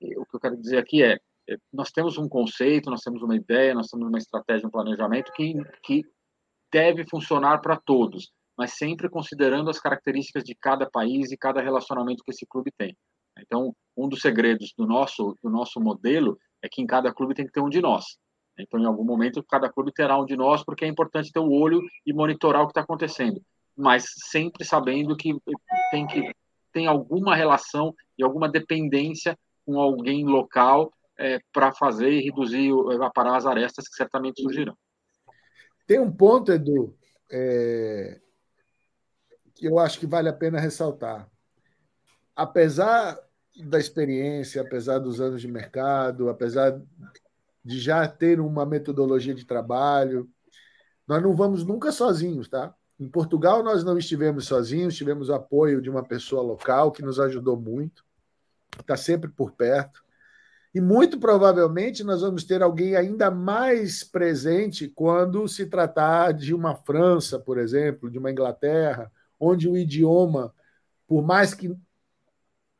[0.00, 3.34] O que eu quero dizer aqui é, é, nós temos um conceito, nós temos uma
[3.34, 6.02] ideia, nós temos uma estratégia, um planejamento que, que
[6.72, 12.22] deve funcionar para todos, mas sempre considerando as características de cada país e cada relacionamento
[12.22, 12.96] que esse clube tem.
[13.40, 17.46] Então, um dos segredos do nosso do nosso modelo é que em cada clube tem
[17.46, 18.04] que ter um de nós.
[18.58, 21.50] Então, em algum momento, cada clube terá um de nós, porque é importante ter o
[21.50, 23.40] olho e monitorar o que está acontecendo.
[23.76, 25.36] Mas sempre sabendo que
[25.90, 26.32] tem que
[26.72, 32.70] tem alguma relação e alguma dependência com alguém local é, para fazer e reduzir,
[33.02, 34.76] aparar as arestas que certamente surgirão.
[35.86, 36.96] Tem um ponto, Edu,
[37.30, 38.20] é,
[39.54, 41.28] que eu acho que vale a pena ressaltar.
[42.36, 43.18] Apesar
[43.56, 46.80] da experiência, apesar dos anos de mercado, apesar
[47.64, 50.28] de já ter uma metodologia de trabalho.
[51.06, 52.74] Nós não vamos nunca sozinhos, tá?
[52.98, 57.56] Em Portugal nós não estivemos sozinhos, tivemos apoio de uma pessoa local que nos ajudou
[57.56, 58.04] muito,
[58.80, 60.02] está sempre por perto.
[60.74, 66.74] E muito provavelmente nós vamos ter alguém ainda mais presente quando se tratar de uma
[66.74, 70.52] França, por exemplo, de uma Inglaterra, onde o idioma,
[71.06, 71.74] por mais que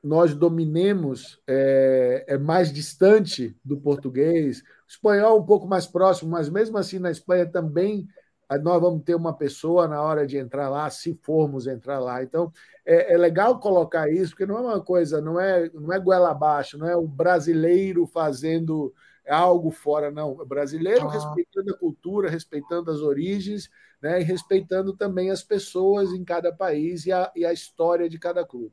[0.02, 6.78] nós dominemos, é, é mais distante do português, espanhol um pouco mais próximo, mas mesmo
[6.78, 8.08] assim na Espanha também
[8.62, 12.22] nós vamos ter uma pessoa na hora de entrar lá, se formos entrar lá.
[12.22, 12.50] Então,
[12.86, 16.30] é, é, legal colocar isso, porque não é uma coisa, não é, não é goela
[16.30, 18.94] abaixo, não é o brasileiro fazendo
[19.28, 20.32] algo fora, não.
[20.32, 21.12] O brasileiro ah.
[21.12, 23.68] respeitando a cultura, respeitando as origens,
[24.00, 28.18] né, e respeitando também as pessoas em cada país e a, e a história de
[28.18, 28.72] cada clube.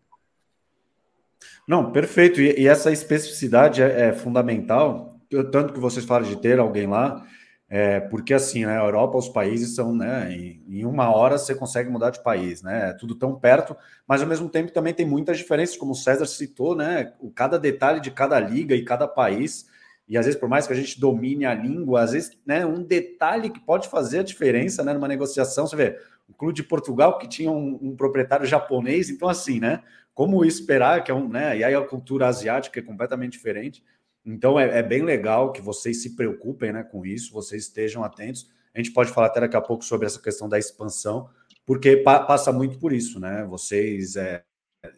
[1.67, 2.41] Não, perfeito.
[2.41, 5.19] E, e essa especificidade é, é fundamental.
[5.51, 7.25] Tanto que vocês falam de ter alguém lá,
[7.67, 11.55] é, porque assim, né, a Europa, os países são, né, em, em, uma hora você
[11.55, 13.75] consegue mudar de país, né, é tudo tão perto,
[14.07, 17.99] mas ao mesmo tempo também tem muitas diferenças, como o César citou, né, cada detalhe
[17.99, 19.65] de cada liga e cada país,
[20.07, 22.83] e às vezes por mais que a gente domine a língua, às vezes, né, um
[22.83, 27.17] detalhe que pode fazer a diferença, né, numa negociação, você vê, o clube de Portugal
[27.17, 29.81] que tinha um, um proprietário japonês, então assim, né,
[30.15, 33.83] como esperar que é um, né, e aí a cultura asiática é completamente diferente,
[34.25, 38.49] então é, é, bem legal que vocês se preocupem né, com isso, vocês estejam atentos.
[38.73, 41.29] A gente pode falar até daqui a pouco sobre essa questão da expansão,
[41.65, 43.45] porque pa passa muito por isso, né?
[43.45, 44.43] Vocês é,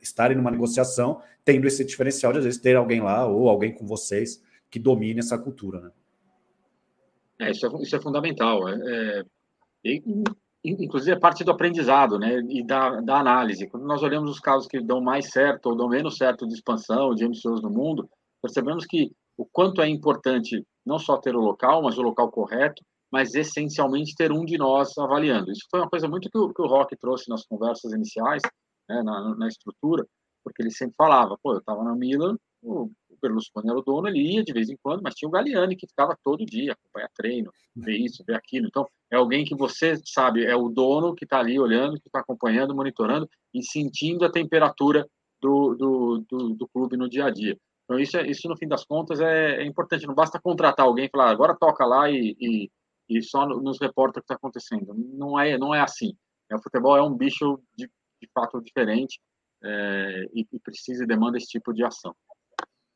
[0.02, 3.86] estarem numa negociação, tendo esse diferencial de às vezes ter alguém lá ou alguém com
[3.86, 5.92] vocês que domine essa cultura, né?
[7.40, 8.68] É, isso, é, isso é fundamental.
[8.68, 9.24] É,
[9.86, 10.02] é,
[10.64, 12.40] inclusive é parte do aprendizado, né?
[12.50, 13.68] E da, da análise.
[13.68, 17.14] Quando nós olhamos os casos que dão mais certo ou dão menos certo de expansão,
[17.14, 18.10] de MCOs no mundo,
[18.42, 22.84] percebemos que o quanto é importante não só ter o local, mas o local correto,
[23.12, 25.52] mas essencialmente ter um de nós avaliando.
[25.52, 28.42] Isso foi uma coisa muito que o, que o Rock trouxe nas conversas iniciais,
[28.90, 30.06] né, na, na, estrutura,
[30.44, 32.38] porque ele sempre falava, pô, eu estava na Milan,
[33.18, 35.76] o Berlusconi era o dono, ele ia de vez em quando, mas tinha o Galliani
[35.76, 38.68] que ficava todo dia, acompanhar treino, ver isso, ver aquilo.
[38.68, 42.20] Então, é alguém que você sabe, é o dono que está ali olhando, que está
[42.20, 45.08] acompanhando, monitorando e sentindo a temperatura
[45.42, 47.58] do, do, do, do clube no dia a dia.
[47.88, 50.06] Então, isso, é, isso no fim das contas, é, é, importante.
[50.06, 52.72] Não basta contratar alguém e falar, agora toca lá e, e,
[53.10, 54.94] e só nos reporta o que está acontecendo.
[54.94, 56.14] Não é, não é assim.
[56.52, 57.90] É, o futebol é um bicho de,
[58.22, 59.20] de fato diferente
[59.64, 62.14] é, e, e, precisa e demanda esse tipo de ação.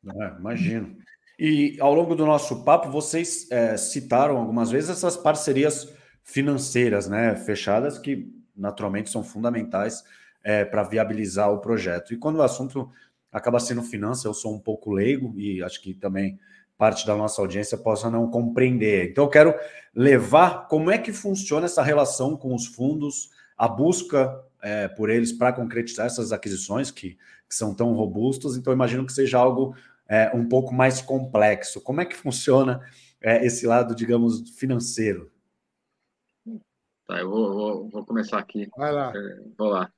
[0.08, 0.98] É, imagino.
[1.38, 5.92] E ao longo do nosso papo, vocês é, citaram algumas vezes essas parcerias
[6.24, 10.04] financeiras né, fechadas, que naturalmente são fundamentais
[10.44, 12.14] é, para viabilizar o projeto.
[12.14, 12.92] E quando o assunto
[13.32, 16.40] acaba sendo finança, eu sou um pouco leigo e acho que também
[16.78, 19.12] parte da nossa audiência possa não compreender.
[19.12, 19.54] Então, eu quero
[19.96, 25.32] levar como é que funciona essa relação com os fundos, a busca é, por eles
[25.32, 27.12] para concretizar essas aquisições que,
[27.48, 28.58] que, são tão robustas.
[28.58, 29.76] Então, imagino que seja algo
[30.12, 31.82] é, um pouco mais complexo.
[31.82, 32.82] Como é que funciona
[33.22, 35.32] é, esse lado, digamos, financeiro?
[37.08, 38.68] Tá, eu vou, vou, vou começar aqui.
[38.76, 39.14] Vai lá.
[39.16, 39.90] É, vou lá.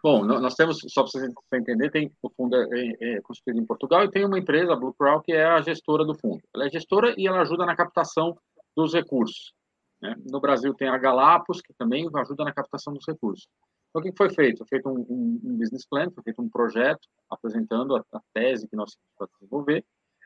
[0.00, 3.66] Bom, nós temos, só para você entender, tem o fundo é, é, é, constituído em
[3.66, 6.40] Portugal e tem uma empresa, a Blue Crown, que é a gestora do fundo.
[6.54, 8.38] Ela é gestora e ela ajuda na captação
[8.76, 9.52] dos recursos.
[10.00, 10.14] Né?
[10.30, 13.48] No Brasil tem a Galapos, que também ajuda na captação dos recursos.
[13.96, 14.58] Então, o que foi feito?
[14.58, 18.68] Foi feito um, um, um business plan, foi feito um projeto apresentando a, a tese
[18.68, 19.84] que nós temos para desenvolver,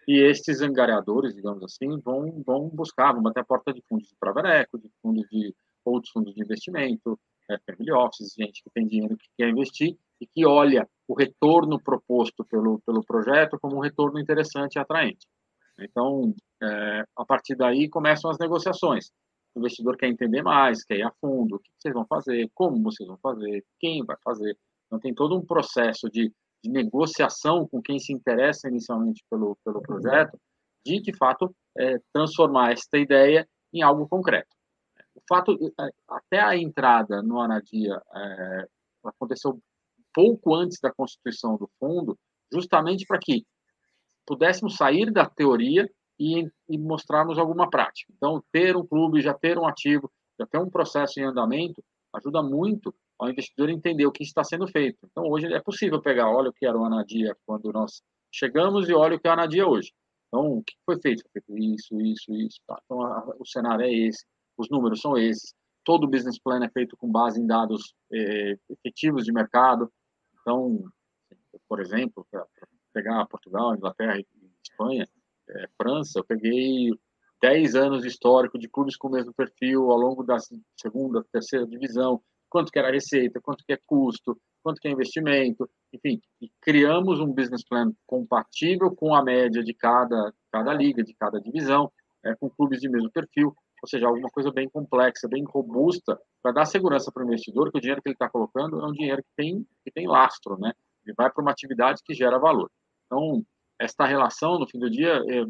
[0.08, 4.16] e estes angariadores, digamos assim, vão, vão buscar, vão bater a porta de fundos de
[4.18, 5.54] private de fundos de
[5.84, 7.16] outros fundos de investimento,
[7.48, 11.80] é, family offices, gente que tem dinheiro que quer investir e que olha o retorno
[11.80, 15.28] proposto pelo, pelo projeto como um retorno interessante e atraente.
[15.78, 19.12] Então, é, a partir daí começam as negociações.
[19.54, 22.82] O investidor quer entender mais, quer ir a fundo, o que vocês vão fazer, como
[22.82, 24.56] vocês vão fazer, quem vai fazer.
[24.86, 26.32] Então, tem todo um processo de,
[26.62, 30.38] de negociação com quem se interessa inicialmente pelo, pelo projeto,
[30.84, 34.48] de, de fato, é, transformar esta ideia em algo concreto.
[35.14, 38.68] O fato, é, até a entrada no Anadia é,
[39.04, 39.60] aconteceu
[40.12, 42.18] pouco antes da constituição do fundo,
[42.52, 43.44] justamente para que
[44.26, 48.12] pudéssemos sair da teoria e, e, mostrarmos alguma prática.
[48.14, 51.82] Então, ter um clube, já ter um ativo, já ter um processo em andamento,
[52.14, 54.98] ajuda muito ao investidor entender o que está sendo feito.
[55.10, 58.92] Então, hoje é possível pegar, olha o que era o Anadia quando nós chegamos e
[58.92, 59.92] olha o que é o Anadia hoje.
[60.28, 61.22] Então, o que foi feito?
[61.22, 62.60] Foi feito isso, isso, isso.
[62.66, 62.78] Tá?
[62.84, 64.24] Então, a, o cenário é esse,
[64.58, 65.54] os números são esses.
[65.84, 69.90] Todo o business plan é feito com base em dados eh, efetivos de mercado.
[70.40, 70.84] Então,
[71.66, 72.46] por exemplo, para
[72.92, 74.26] pegar Portugal, Inglaterra e
[74.62, 75.06] Espanha,
[75.56, 76.90] é, França, eu peguei
[77.42, 80.36] 10 anos de histórico de clubes com o mesmo perfil ao longo da
[80.76, 84.90] segunda, terceira divisão, quanto que era a receita, quanto que é custo, quanto que é
[84.90, 91.02] investimento, enfim, e criamos um business plan compatível com a média de cada, cada liga,
[91.02, 91.90] de cada divisão,
[92.24, 96.52] é, com clubes de mesmo perfil, ou seja, alguma coisa bem complexa, bem robusta, para
[96.52, 99.22] dar segurança para o investidor que o dinheiro que ele está colocando é um dinheiro
[99.22, 100.72] que tem, que tem lastro, né?
[101.06, 102.70] Ele vai para uma atividade que gera valor.
[103.06, 103.42] Então,
[103.80, 105.44] esta relação, no fim do dia, é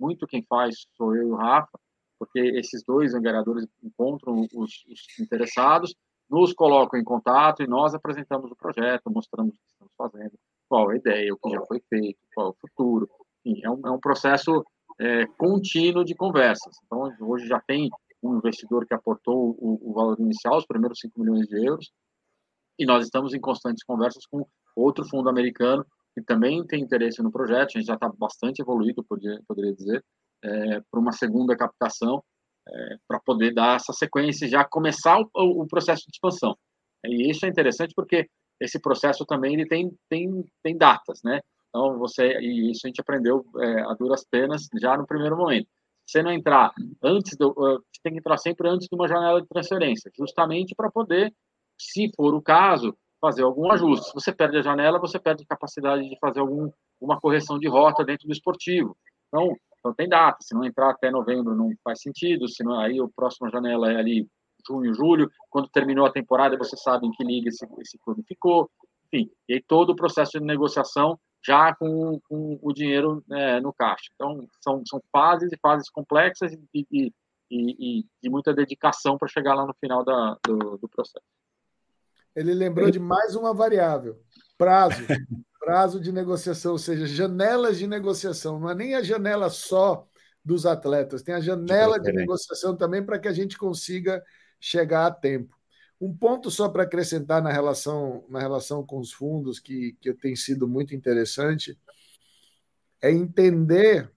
[0.00, 1.78] muito quem faz sou eu e o Rafa,
[2.18, 5.94] porque esses dois angariadores encontram os, os interessados,
[6.28, 10.32] nos colocam em contato e nós apresentamos o projeto, mostramos o que estamos fazendo,
[10.68, 13.10] qual a ideia, o que já foi feito, qual é o futuro.
[13.44, 14.64] Enfim, é, um, é um processo
[14.98, 16.76] é, contínuo de conversas.
[16.84, 17.90] Então, hoje já tem
[18.22, 21.92] um investidor que aportou o, o valor inicial, os primeiros 5 milhões de euros,
[22.78, 25.86] e nós estamos em constantes conversas com outro fundo americano
[26.16, 30.02] que também tem interesse no projeto, a gente já está bastante evoluído, poderia, poderia dizer,
[30.42, 32.24] é, para uma segunda captação,
[32.66, 36.56] é, para poder dar essa sequência e já começar o, o, processo de expansão.
[37.04, 41.40] E isso é interessante porque esse processo também ele tem, tem, tem datas, né?
[41.68, 45.68] Então, você, e isso a gente aprendeu é, a duras penas já no primeiro momento.
[46.06, 49.48] Você não entrar antes, do, você tem que entrar sempre antes de uma janela de
[49.48, 51.30] transferência, justamente para poder,
[51.78, 54.08] se for o caso, fazer algum ajuste.
[54.08, 57.68] Se você perde a janela, você perde a capacidade de fazer algum, uma correção de
[57.68, 58.96] rota dentro do esportivo.
[59.28, 60.38] Então, então tem data.
[60.40, 62.48] Se não entrar até novembro, não faz sentido.
[62.48, 64.28] Se não, aí a próxima janela é ali
[64.66, 65.30] junho, julho.
[65.48, 68.70] Quando terminou a temporada, você sabe em que liga esse, esse clube ficou.
[69.06, 73.72] Enfim, e aí todo o processo de negociação já com, com o dinheiro é, no
[73.72, 74.10] caixa.
[74.14, 77.12] Então, são, são fases e fases complexas e, e,
[77.48, 81.24] e, e muita dedicação para chegar lá no final da, do, do processo.
[82.36, 84.20] Ele lembrou de mais uma variável:
[84.58, 85.00] prazo.
[85.58, 88.60] prazo de negociação, ou seja, janelas de negociação.
[88.60, 90.06] Não é nem a janela só
[90.44, 94.22] dos atletas, tem a janela de negociação também para que a gente consiga
[94.60, 95.56] chegar a tempo.
[96.00, 100.36] Um ponto só para acrescentar na relação, na relação com os fundos, que, que tem
[100.36, 101.76] sido muito interessante,
[103.02, 104.08] é entender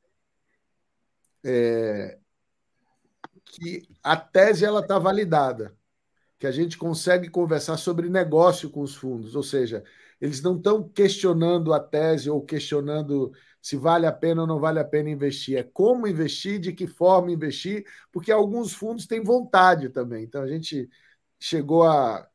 [1.43, 2.19] é,
[3.43, 5.75] que a tese ela está validada
[6.39, 9.83] que a gente consegue conversar sobre negócio com os fundos, ou seja,
[10.21, 14.79] eles não estão questionando a tese ou questionando se vale a pena ou não vale
[14.79, 19.89] a pena investir, é como investir, de que forma investir, porque alguns fundos têm vontade
[19.89, 20.23] também.
[20.23, 20.89] Então a gente
[21.37, 22.27] chegou a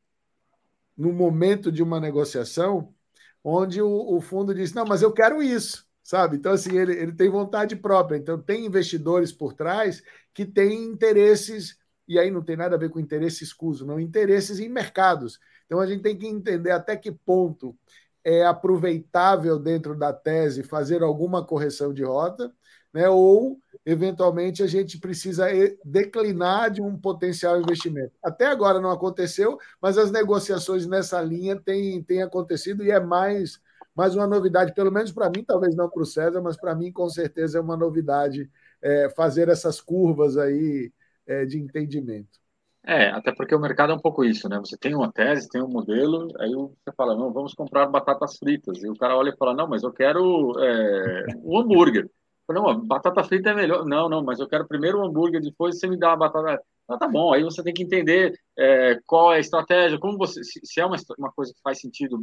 [0.97, 2.95] no momento de uma negociação
[3.43, 6.37] onde o, o fundo disse: não, mas eu quero isso, sabe?
[6.37, 8.17] Então, assim, ele, ele tem vontade própria.
[8.17, 12.91] Então, tem investidores por trás que têm interesses e aí não tem nada a ver
[12.91, 15.41] com interesse escuso, não, interesses em mercados.
[15.67, 17.77] Então a gente tem que entender até que ponto
[18.23, 22.53] é aproveitável dentro da tese fazer alguma correção de rota,
[22.93, 23.09] né?
[23.09, 25.47] ou eventualmente a gente precisa
[25.85, 28.13] declinar de um potencial investimento.
[28.23, 33.61] Até agora não aconteceu, mas as negociações nessa linha têm, têm acontecido e é mais,
[33.95, 36.91] mais uma novidade, pelo menos para mim, talvez não para o César, mas para mim
[36.91, 38.51] com certeza é uma novidade
[38.81, 40.91] é, fazer essas curvas aí
[41.27, 42.39] é, de entendimento.
[42.87, 44.59] É, até porque o mercado é um pouco isso, né?
[44.59, 48.83] Você tem uma tese, tem um modelo, aí você fala, não, vamos comprar batatas fritas.
[48.83, 52.11] E o cara olha e fala, não, mas eu quero é, um hambúrguer.
[52.47, 53.87] Não, batata frita é melhor.
[53.87, 56.63] Não, não, mas eu quero primeiro o hambúrguer, depois você me dá a batata.
[56.87, 60.45] Ah, tá bom, aí você tem que entender é, qual é a estratégia, como você,
[60.45, 62.23] se, se é uma, uma coisa que faz sentido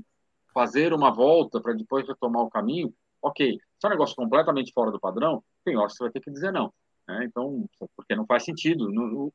[0.54, 3.54] fazer uma volta para depois retomar o caminho, ok.
[3.54, 6.30] Se é um negócio completamente fora do padrão, tem hora que você vai ter que
[6.30, 6.72] dizer não.
[7.12, 7.26] Né?
[7.26, 8.89] Então, porque não faz sentido.
[8.89, 9.32] No,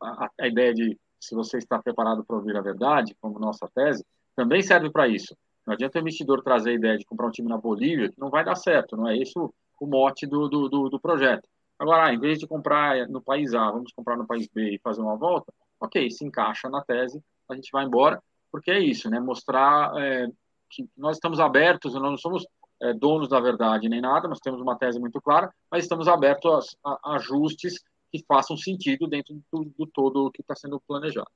[0.00, 4.04] a, a, ideia de se você está preparado para ouvir a verdade, como nossa tese,
[4.34, 5.36] também serve para isso.
[5.64, 8.28] Não adianta o investidor trazer a ideia de comprar um time na Bolívia, que não
[8.28, 11.48] vai dar certo, não é esse o, o mote do, do, do, do projeto.
[11.78, 14.80] Agora, ah, em vez de comprar no país A, vamos comprar no país B e
[14.80, 19.08] fazer uma volta, ok, se encaixa na tese, a gente vai embora, porque é isso,
[19.08, 19.20] né?
[19.20, 20.28] Mostrar é,
[20.70, 22.46] que nós estamos abertos, nós não somos
[22.82, 26.76] é, donos da verdade nem nada, nós temos uma tese muito clara, mas estamos abertos
[26.84, 27.74] a, a ajustes
[28.10, 31.30] que façam sentido dentro do, do todo que está sendo planejado.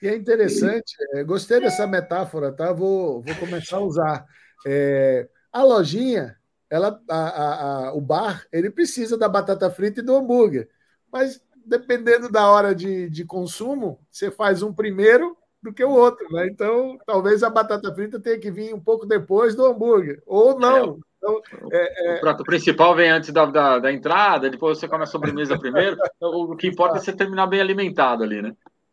[0.00, 2.72] E é interessante, é, gostei dessa metáfora, tá?
[2.72, 4.26] Vou, vou começar a usar.
[4.66, 6.36] É, a lojinha,
[6.70, 10.68] ela, a, a, o bar, ele precisa da batata frita e do hambúrguer.
[11.12, 16.30] Mas dependendo da hora de, de consumo, você faz um primeiro do que o outro,
[16.30, 16.46] né?
[16.46, 20.98] Então, talvez a batata frita tenha que vir um pouco depois do hambúrguer, ou não.
[21.16, 21.40] Então,
[21.72, 22.16] é, é...
[22.18, 25.96] O prato principal vem antes da, da, da, entrada, depois você come a sobremesa primeiro.
[26.20, 28.52] o que importa é você terminar bem alimentado ali, né?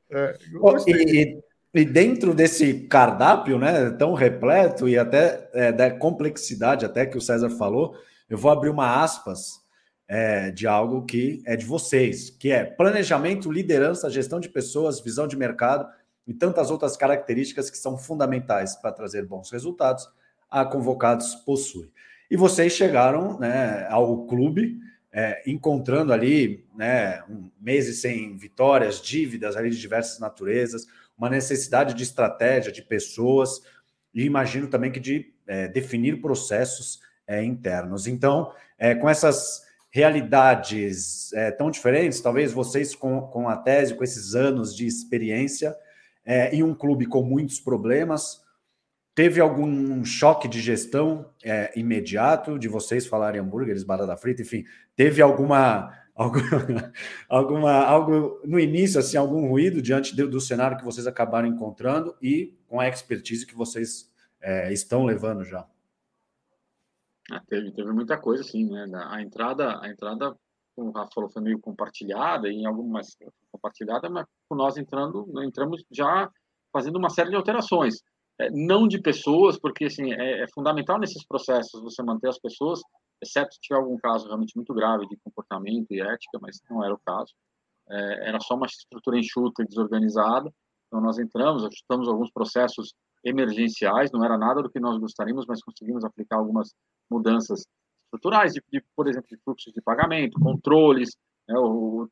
[0.09, 0.37] É,
[0.87, 1.41] e,
[1.73, 7.21] e, dentro desse cardápio, né, tão repleto e até é, da complexidade até que o
[7.21, 7.95] César falou,
[8.29, 9.61] eu vou abrir uma aspas
[10.07, 15.27] é, de algo que é de vocês, que é planejamento, liderança, gestão de pessoas, visão
[15.27, 15.85] de mercado
[16.27, 20.07] e tantas outras características que são fundamentais para trazer bons resultados,
[20.49, 21.91] a Convocados possui.
[22.29, 24.79] E vocês chegaram né, ao clube
[25.11, 31.93] é, encontrando ali né, um, meses sem vitórias, dívidas ali de diversas naturezas, uma necessidade
[31.93, 33.61] de estratégia, de pessoas,
[34.13, 38.07] e imagino também que de é, definir processos é, internos.
[38.07, 44.03] Então, é, com essas realidades é, tão diferentes, talvez vocês com, com a tese, com
[44.03, 45.75] esses anos de experiência,
[46.25, 48.41] é, em um clube com muitos problemas,
[49.13, 54.63] Teve algum choque de gestão é, imediato de vocês falarem hambúrgueres, batata frita, enfim,
[54.95, 56.93] teve alguma, alguma,
[57.27, 62.15] alguma algo no início, assim, algum ruído diante do, do cenário que vocês acabaram encontrando
[62.21, 64.09] e com a expertise que vocês
[64.39, 65.67] é, estão levando já?
[67.29, 68.87] Ah, teve, teve muita coisa, sim, né?
[69.09, 70.37] A entrada, a entrada,
[70.75, 73.15] como o Rafa falou, foi meio compartilhada, em algumas
[73.51, 76.29] compartilhada, mas nós entrando, entramos já
[76.71, 77.95] fazendo uma série de alterações.
[78.39, 82.81] É, não de pessoas, porque assim, é, é, fundamental nesses processos você manter as pessoas,
[83.21, 86.93] exceto se tiver algum caso realmente muito grave de comportamento e ética, mas não era
[86.93, 87.33] o caso.
[87.89, 90.51] É, era só uma estrutura enxuta e desorganizada.
[90.87, 92.93] Então, nós entramos, ajustamos alguns processos
[93.23, 96.73] emergenciais, não era nada do que nós gostaríamos, mas conseguimos aplicar algumas
[97.09, 97.63] mudanças
[98.11, 101.15] estruturais, de, de por exemplo, de fluxos de pagamento, controles,
[101.47, 102.09] né, o,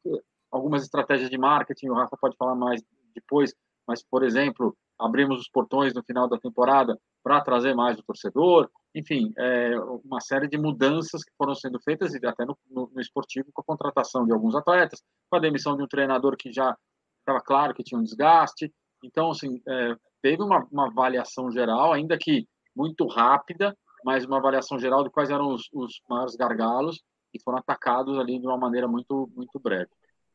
[0.52, 2.82] algumas estratégias de marketing, o Rafa pode falar mais
[3.14, 3.54] depois,
[3.88, 8.70] mas, por exemplo, abrimos os portões no final da temporada para trazer mais o torcedor,
[8.96, 13.02] enfim, é, uma série de mudanças que foram sendo feitas, e até no, no, no,
[13.02, 16.76] esportivo, com a contratação de alguns atletas, com a demissão de um treinador que já
[17.20, 18.72] estava claro que tinha um desgaste.
[19.04, 24.80] Então, assim, é, teve uma, uma avaliação geral, ainda que muito rápida, mas uma avaliação
[24.80, 28.88] geral de quais eram os, os maiores gargalos e foram atacados ali de uma maneira
[28.88, 29.90] muito, muito breve.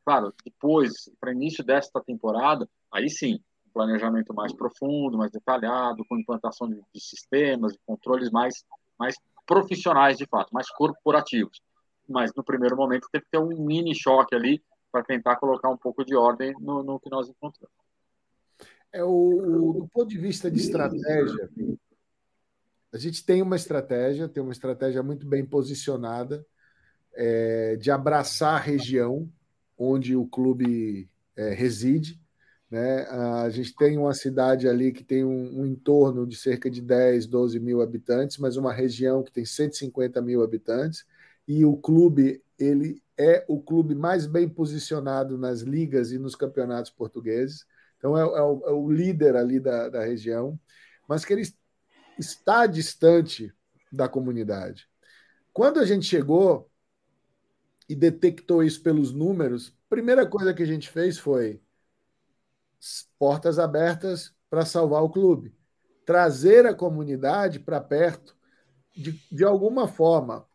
[0.04, 3.40] Claro, depois, para início desta temporada, aí sim,
[3.74, 8.64] planejamento mais profundo, mais detalhado, com implantação de, de sistemas, de controles mais,
[8.98, 11.60] mais profissionais de fato, mais corporativos.
[12.08, 14.62] Mas no primeiro momento teve que ter um mini choque ali
[14.92, 17.74] para tentar colocar um pouco de ordem no, no que nós encontramos.
[18.92, 21.50] É o, do ponto de vista de estratégia,
[22.94, 26.46] a gente tem uma estratégia, tem uma estratégia muito bem posicionada
[27.14, 29.28] é, de abraçar a região
[29.76, 32.18] onde o clube é, reside
[32.74, 33.02] né?
[33.44, 37.28] A gente tem uma cidade ali que tem um, um, entorno de cerca de 10,
[37.28, 41.06] 12 mil habitantes, mas uma região que tem 150 mil habitantes,
[41.46, 46.90] e o clube ele é o clube mais bem posicionado nas ligas e nos campeonatos
[46.90, 47.64] portugueses.
[47.96, 50.58] Então é, é, o, é o, líder ali da, da região,
[51.08, 51.42] mas que ele
[52.18, 53.52] está distante
[53.90, 54.88] da comunidade.
[55.52, 56.70] Quando a gente chegou
[57.88, 61.60] e detectou isso pelos números, primeira coisa que a gente fez foi
[63.18, 65.54] portas abertas para salvar o clube.
[66.04, 68.36] Trazer a comunidade para perto,
[68.94, 70.46] de, de alguma forma,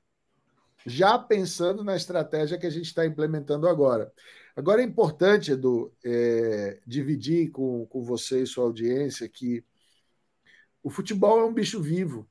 [0.86, 4.12] já pensando na estratégia que a gente está implementando agora.
[4.56, 9.64] Agora é importante, Edu, é, dividir com, com você e sua audiência que
[10.90, 12.28] o futebol é um bicho vivo.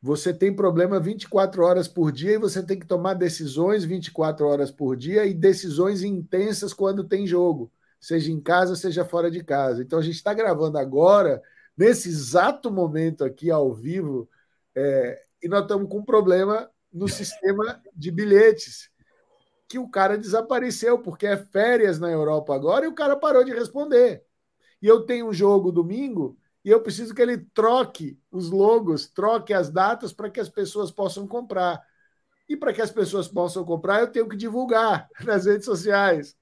[0.00, 4.70] você tem problema 24 horas por dia e você tem que tomar decisões 24 horas
[4.70, 9.82] por dia e decisões intensas quando tem jogo, seja em casa, seja fora de casa.
[9.82, 11.42] Então a gente está gravando agora,
[11.76, 14.26] nesse exato momento aqui ao vivo,
[14.74, 18.88] é, e nós estamos com um problema no sistema de bilhetes,
[19.68, 23.52] que o cara desapareceu, porque é férias na Europa agora e o cara parou de
[23.52, 24.24] responder.
[24.80, 29.52] E eu tenho um jogo domingo e eu preciso que ele troque os logos, troque
[29.54, 31.82] as datas para que as pessoas possam comprar.
[32.48, 36.36] E para que as pessoas possam comprar, eu tenho que divulgar nas redes sociais.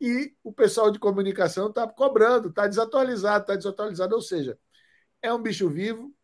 [0.00, 4.14] E o pessoal de comunicação está cobrando, está desatualizado, está desatualizado.
[4.14, 4.58] Ou seja,
[5.20, 6.14] é um bicho vivo,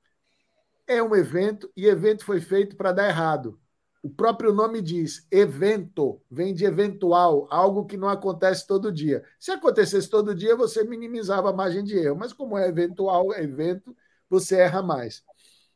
[0.86, 3.60] é um evento, e evento foi feito para dar errado.
[4.04, 9.24] O próprio nome diz evento, vem de eventual, algo que não acontece todo dia.
[9.40, 13.42] Se acontecesse todo dia, você minimizava a margem de erro, mas como é eventual, é
[13.42, 13.96] evento,
[14.28, 15.24] você erra mais.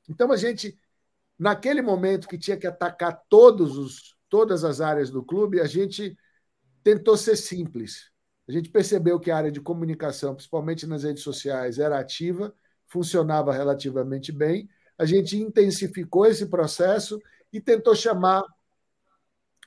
[0.06, 0.78] Então a gente,
[1.38, 6.14] naquele momento que tinha que atacar todos os, todas as áreas do clube, a gente
[6.84, 8.10] tentou ser simples.
[8.46, 12.54] A gente percebeu que a área de comunicação, principalmente nas redes sociais, era ativa,
[12.88, 14.68] funcionava relativamente bem.
[14.98, 17.18] A gente intensificou esse processo
[17.52, 18.44] e tentou chamar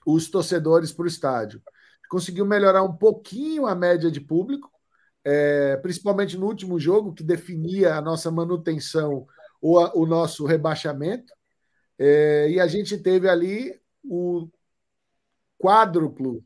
[0.06, 1.62] os torcedores para o estádio.
[2.10, 4.70] Conseguiu melhorar um pouquinho a média de público,
[5.24, 9.26] é, principalmente no último jogo, que definia a nossa manutenção
[9.62, 11.34] ou a, o nosso rebaixamento.
[11.98, 14.50] É, e a gente teve ali o
[15.58, 16.44] quádruplo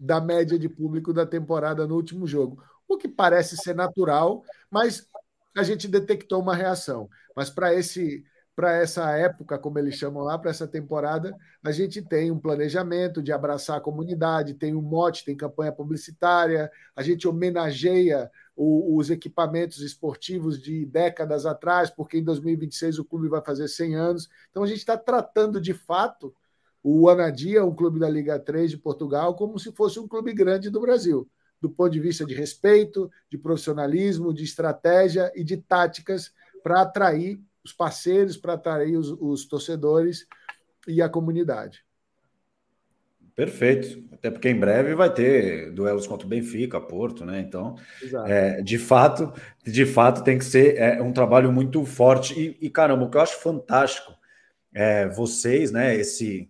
[0.00, 5.08] da média de público da temporada no último jogo, o que parece ser natural, mas
[5.56, 7.08] a gente detectou uma reação.
[7.36, 8.24] Mas para esse
[8.56, 13.20] para essa época, como eles chamam lá, para essa temporada, a gente tem um planejamento
[13.20, 19.10] de abraçar a comunidade, tem um mote, tem campanha publicitária, a gente homenageia o, os
[19.10, 24.28] equipamentos esportivos de décadas atrás, porque em 2026 o clube vai fazer 100 anos.
[24.50, 26.32] Então a gente está tratando de fato
[26.82, 30.70] o Anadia, um clube da Liga 3 de Portugal, como se fosse um clube grande
[30.70, 31.28] do Brasil,
[31.60, 36.30] do ponto de vista de respeito, de profissionalismo, de estratégia e de táticas
[36.62, 40.26] para atrair os parceiros para atrair os, os torcedores
[40.86, 41.84] e a comunidade.
[43.34, 44.04] Perfeito.
[44.12, 47.40] Até porque em breve vai ter duelos contra o Benfica, Porto, né?
[47.40, 47.76] Então,
[48.26, 49.32] é, de fato,
[49.64, 52.38] de fato tem que ser é, um trabalho muito forte.
[52.38, 54.14] E, e, caramba, o que eu acho fantástico
[54.72, 55.96] é vocês, né?
[55.96, 56.48] Esse,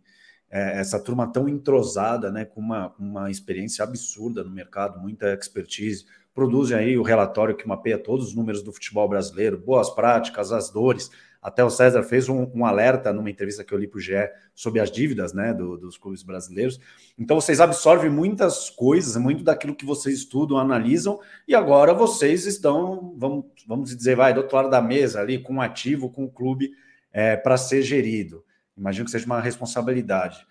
[0.50, 2.44] é, essa turma tão entrosada, né?
[2.44, 6.04] Com uma, uma experiência absurda no mercado, muita expertise
[6.34, 10.68] produzem aí o relatório que mapeia todos os números do futebol brasileiro, boas práticas, as
[10.68, 11.10] dores.
[11.40, 14.14] Até o César fez um, um alerta numa entrevista que eu li para o GE
[14.54, 16.80] sobre as dívidas né, do, dos clubes brasileiros.
[17.18, 23.14] Então, vocês absorvem muitas coisas, muito daquilo que vocês estudam, analisam, e agora vocês estão,
[23.16, 26.26] vamos, vamos dizer, vai do outro lado da mesa ali, com um ativo, com o
[26.26, 26.72] um clube
[27.12, 28.42] é, para ser gerido.
[28.76, 30.44] Imagino que seja uma responsabilidade.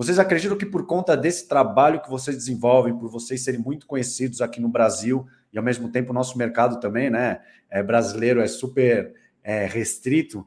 [0.00, 4.40] Vocês acreditam que por conta desse trabalho que vocês desenvolvem, por vocês serem muito conhecidos
[4.40, 8.46] aqui no Brasil e ao mesmo tempo o nosso mercado também, né, é, brasileiro é
[8.46, 9.12] super
[9.44, 10.46] é, restrito,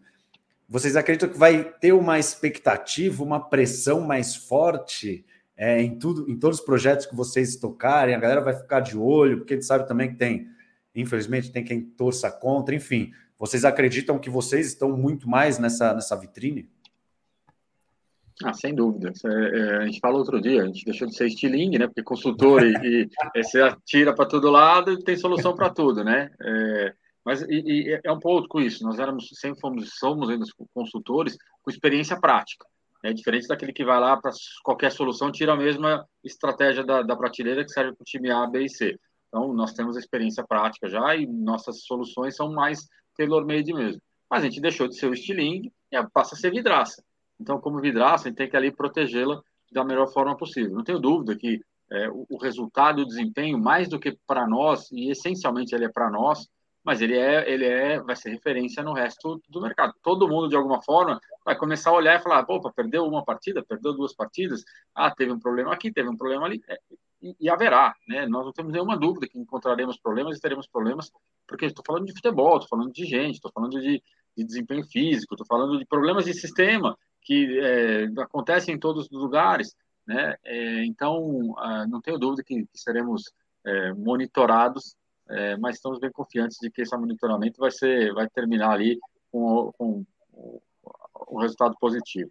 [0.68, 5.24] vocês acreditam que vai ter uma expectativa, uma pressão mais forte
[5.56, 8.16] é, em tudo, em todos os projetos que vocês tocarem?
[8.16, 10.48] A galera vai ficar de olho, porque a gente sabe também que tem,
[10.96, 13.12] infelizmente, tem quem torça contra, enfim.
[13.38, 16.68] Vocês acreditam que vocês estão muito mais nessa, nessa vitrine?
[18.44, 19.14] Ah, sem dúvida.
[19.26, 21.88] É, é, a gente falou outro dia, a gente deixou de ser estilingue, né?
[21.88, 23.10] Porque consultor e, e
[23.42, 26.30] você atira para todo lado e tem solução para tudo, né?
[26.42, 26.94] É,
[27.26, 28.84] mas e, e é um pouco isso.
[28.84, 32.66] Nós éramos sempre fomos somos ainda consultores com experiência prática.
[33.04, 34.32] É diferente daquele que vai lá para
[34.64, 38.46] qualquer solução tira a mesma estratégia da, da prateleira que serve para o time A,
[38.48, 39.00] B e C.
[39.28, 44.02] Então nós temos experiência prática já e nossas soluções são mais tailor-made mesmo.
[44.30, 47.04] Mas a gente deixou de ser o estilingue e passa a ser vidraça.
[47.40, 50.74] Então, como vidraça, a gente tem que ali protegê-la da melhor forma possível.
[50.74, 51.60] Não tenho dúvida que
[51.92, 55.90] é, o, o, resultado o desempenho, mais do que para nós, e essencialmente ele é
[55.90, 56.48] para nós,
[56.84, 59.94] mas ele é, ele é, vai ser referência no resto do mercado.
[60.02, 63.64] Todo mundo, de alguma forma, vai começar a olhar e falar: opa, perdeu uma partida,
[63.64, 64.64] perdeu duas partidas,
[64.94, 66.62] ah, teve um problema aqui, teve um problema ali.
[66.68, 66.78] É,
[67.22, 68.26] e, e, haverá, né?
[68.28, 71.10] Nós não temos nenhuma dúvida que encontraremos problemas e teremos problemas,
[71.48, 74.04] porque estou falando de futebol, estou falando de gente, estou falando de,
[74.36, 79.12] de desempenho físico, estou falando de problemas de sistema que é, acontece em todos os
[79.12, 80.36] lugares, né?
[80.44, 83.24] É, então, ah, não tenho dúvida que, que seremos
[83.66, 84.96] é, monitorados,
[85.30, 89.00] é, mas estamos bem confiantes de que esse monitoramento vai ser, vai terminar ali
[89.32, 90.06] com, com
[91.30, 92.30] um resultado positivo.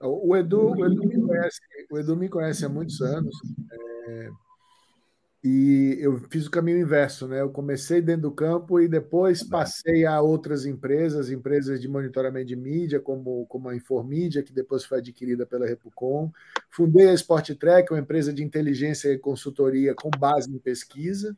[0.00, 3.36] O Edu, o Edu, me, conhece, o Edu me conhece há muitos anos.
[5.44, 7.40] E eu fiz o caminho inverso, né?
[7.40, 12.54] Eu comecei dentro do campo e depois passei a outras empresas, empresas de monitoramento de
[12.54, 16.30] mídia, como, como a Informídia, que depois foi adquirida pela Repucom.
[16.70, 21.36] Fundei a Sport Track, uma empresa de inteligência e consultoria com base em pesquisa.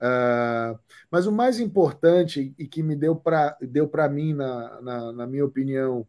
[0.00, 0.78] Uh,
[1.08, 5.44] mas o mais importante e que me deu para deu mim, na, na, na, minha
[5.44, 6.06] opinião,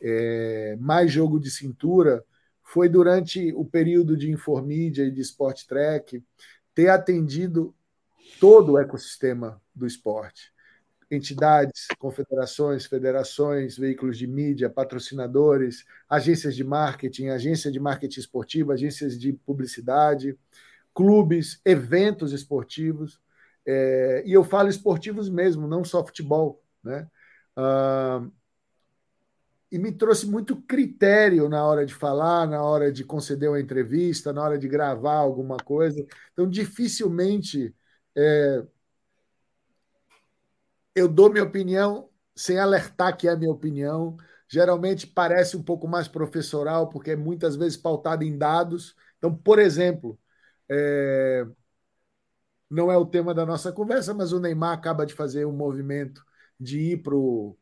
[0.00, 2.24] é, mais jogo de cintura
[2.62, 6.22] foi durante o período de Informídia e de Sport Track
[6.78, 7.74] ter atendido
[8.38, 10.52] todo o ecossistema do esporte.
[11.10, 19.18] Entidades, confederações, federações, veículos de mídia, patrocinadores, agências de marketing, agência de marketing esportivo, agências
[19.18, 20.38] de publicidade,
[20.94, 23.20] clubes, eventos esportivos.
[23.66, 26.62] É, e eu falo esportivos mesmo, não só futebol.
[26.84, 27.08] Né?
[27.56, 28.24] Ah,
[29.70, 34.32] e me trouxe muito critério na hora de falar, na hora de conceder uma entrevista,
[34.32, 36.04] na hora de gravar alguma coisa.
[36.32, 37.74] Então, dificilmente
[38.16, 38.64] é,
[40.94, 44.16] eu dou minha opinião sem alertar que é minha opinião.
[44.48, 48.96] Geralmente parece um pouco mais professoral, porque é muitas vezes pautado em dados.
[49.18, 50.18] Então, por exemplo,
[50.68, 51.46] é,
[52.70, 56.24] não é o tema da nossa conversa, mas o Neymar acaba de fazer um movimento
[56.60, 57.02] de ir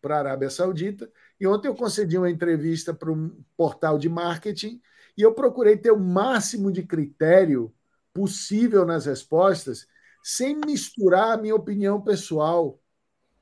[0.00, 1.10] para a Arábia Saudita.
[1.38, 4.80] E ontem eu concedi uma entrevista para um portal de marketing
[5.16, 7.72] e eu procurei ter o máximo de critério
[8.12, 9.86] possível nas respostas,
[10.22, 12.80] sem misturar a minha opinião pessoal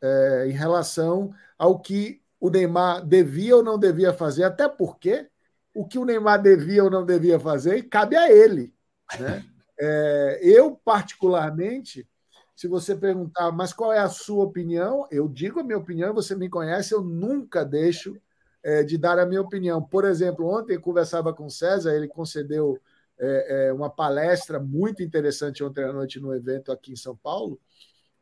[0.03, 5.29] é, em relação ao que o Neymar devia ou não devia fazer, até porque
[5.75, 8.75] o que o Neymar devia ou não devia fazer cabe a ele.
[9.19, 9.45] Né?
[9.77, 12.09] É, eu, particularmente,
[12.57, 15.07] se você perguntar, mas qual é a sua opinião?
[15.11, 18.17] Eu digo a minha opinião, você me conhece, eu nunca deixo
[18.63, 19.83] é, de dar a minha opinião.
[19.83, 22.81] Por exemplo, ontem conversava com o César, ele concedeu
[23.19, 27.61] é, é, uma palestra muito interessante ontem à noite no evento aqui em São Paulo.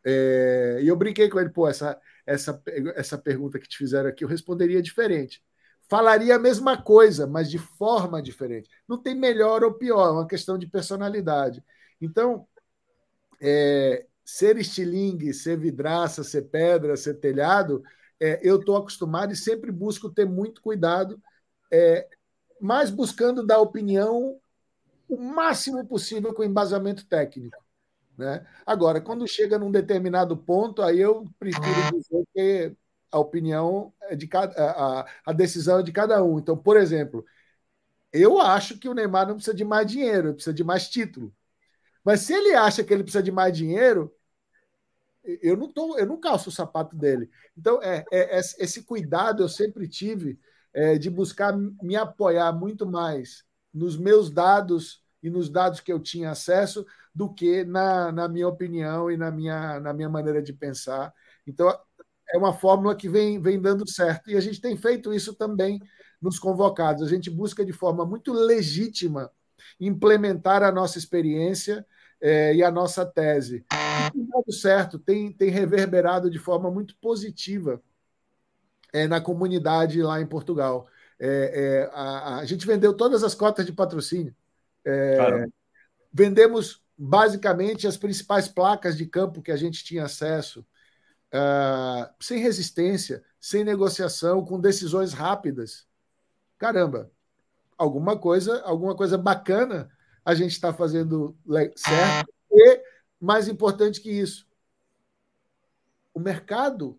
[0.04, 2.60] É, e eu brinquei com ele, pô, essa, essa,
[2.96, 5.42] essa pergunta que te fizeram aqui, eu responderia diferente.
[5.88, 8.68] Falaria a mesma coisa, mas de forma diferente.
[8.88, 11.62] Não tem melhor ou pior, é uma questão de personalidade.
[12.00, 12.46] Então,
[13.40, 17.82] é, ser estilingue, ser vidraça, ser pedra, ser telhado,
[18.20, 21.20] é, eu estou acostumado e sempre busco ter muito cuidado,
[21.72, 22.08] é,
[22.60, 24.38] mas buscando dar opinião
[25.08, 27.62] o máximo possível com embasamento técnico.
[28.16, 28.46] Né?
[28.64, 32.76] Agora, quando chega num determinado ponto, aí eu prefiro dizer que
[33.10, 36.38] a opinião é de cada, a, a decisão é de cada um.
[36.38, 37.24] Então, por exemplo,
[38.12, 41.34] eu acho que o Neymar não precisa de mais dinheiro, precisa de mais título.
[42.04, 44.12] Mas se ele acha que ele precisa de mais dinheiro,
[45.24, 47.30] eu não tô, eu não calço o sapato dele.
[47.56, 50.38] Então, é, é, é esse cuidado eu sempre tive
[50.74, 56.00] é, de buscar me apoiar muito mais nos meus dados e nos dados que eu
[56.00, 56.84] tinha acesso
[57.14, 61.14] do que na, na minha opinião e na minha, na minha maneira de pensar.
[61.46, 61.68] Então,
[62.32, 64.30] é uma fórmula que vem, vem dando certo.
[64.30, 65.80] E a gente tem feito isso também
[66.20, 67.02] nos convocados.
[67.02, 69.30] A gente busca de forma muito legítima
[69.86, 71.86] implementar a nossa experiência
[72.20, 73.64] é, e a nossa tese.
[74.14, 77.82] E dado certo, tem, tem reverberado de forma muito positiva
[78.92, 80.86] é, na comunidade lá em Portugal.
[81.18, 84.34] É, a, a, gente vendeu todas as cotas de patrocínio.
[84.84, 85.46] É,
[86.12, 90.60] vendemos basicamente as principais placas de campo que a gente tinha acesso,
[91.32, 95.86] uh, sem resistência, sem negociação, com decisões rápidas.
[96.58, 97.10] Caramba,
[97.82, 99.90] alguma coisa, alguma coisa bacana
[100.24, 101.36] a gente está fazendo
[101.74, 102.32] certo.
[102.50, 102.80] E,
[103.20, 104.46] mais importante que isso,
[106.14, 106.98] o mercado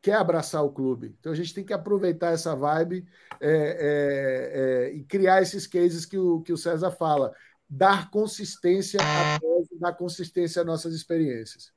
[0.00, 1.14] quer abraçar o clube.
[1.20, 3.06] Então a gente tem que aproveitar essa vibe
[3.40, 7.34] é, é, é, e criar esses cases que o, que o César fala.
[7.68, 11.72] Dar consistência à tese, dar consistência às nossas experiências.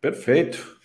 [0.00, 0.80] Perfeito.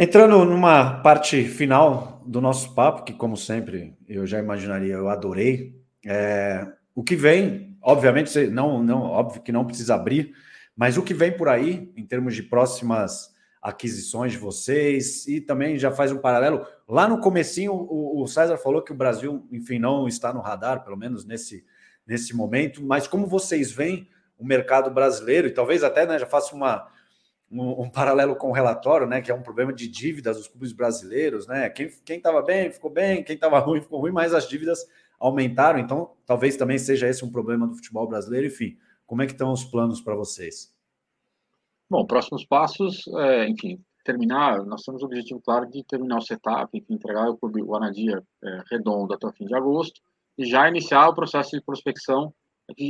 [0.00, 5.74] Entrando numa parte final do nosso papo, que, como sempre, eu já imaginaria, eu adorei.
[6.06, 10.32] É, o que vem, obviamente, não, não, óbvio que não precisa abrir,
[10.76, 15.76] mas o que vem por aí, em termos de próximas aquisições de vocês, e também
[15.76, 16.64] já faz um paralelo.
[16.88, 20.84] Lá no comecinho, o, o César falou que o Brasil, enfim, não está no radar,
[20.84, 21.64] pelo menos nesse,
[22.06, 26.54] nesse momento, mas como vocês veem o mercado brasileiro, e talvez até né, já faça
[26.54, 26.86] uma,
[27.50, 30.72] um, um, paralelo com o relatório, né, que é um problema de dívidas dos clubes
[30.72, 31.68] brasileiros, né?
[31.70, 34.86] Quem estava bem ficou bem, quem estava ruim ficou ruim, mas as dívidas
[35.18, 38.46] aumentaram, então talvez também seja esse um problema do futebol brasileiro.
[38.46, 38.76] Enfim,
[39.06, 40.74] como é que estão os planos para vocês?
[41.90, 46.76] Bom, próximos passos, é, enfim, terminar, nós temos o objetivo claro de terminar o setup,
[46.76, 50.00] enfim, entregar o clube Guanadia é, redondo até o fim de agosto
[50.36, 52.32] e já iniciar o processo de prospecção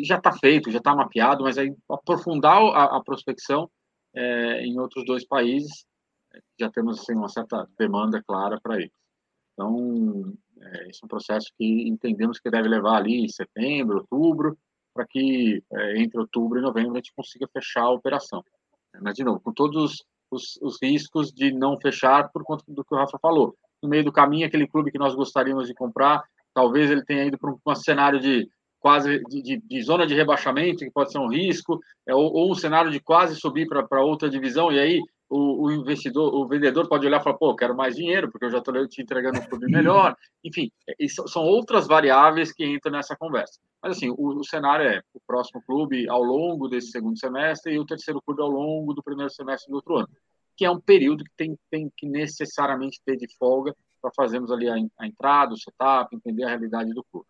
[0.04, 3.70] já está feito, já está mapeado, mas aí aprofundar a, a prospecção
[4.14, 5.86] é, em outros dois países,
[6.58, 8.98] já temos assim, uma certa demanda clara para isso.
[9.52, 14.56] Então, é, esse é um processo que entendemos que deve levar ali setembro, outubro,
[14.94, 18.44] para que é, entre outubro e novembro a gente consiga fechar a operação.
[19.00, 22.94] Mas, de novo, com todos os, os, riscos de não fechar por conta do que
[22.94, 23.56] o Rafa falou.
[23.82, 27.38] No meio do caminho, aquele clube que nós gostaríamos de comprar, talvez ele tenha ido
[27.38, 28.48] para um, um cenário de
[28.80, 32.50] quase de, de, de, zona de rebaixamento, que pode ser um risco, é, ou, ou
[32.50, 36.88] um cenário de quase subir para outra divisão, e aí o, o, investidor, o vendedor
[36.88, 39.46] pode olhar e falar, pô, quero mais dinheiro, porque eu já estou te entregando um
[39.46, 40.16] clube melhor.
[40.42, 40.70] Enfim,
[41.26, 43.60] são outras variáveis que entram nessa conversa.
[43.82, 47.78] Mas, assim, o, o, cenário é o próximo clube ao longo desse segundo semestre e
[47.78, 50.08] o terceiro clube ao longo do primeiro semestre do outro ano,
[50.56, 54.68] que é um período que tem, tem que necessariamente ter de folga para fazermos ali
[54.68, 57.26] a, a entrada, o setup, entender a realidade do clube.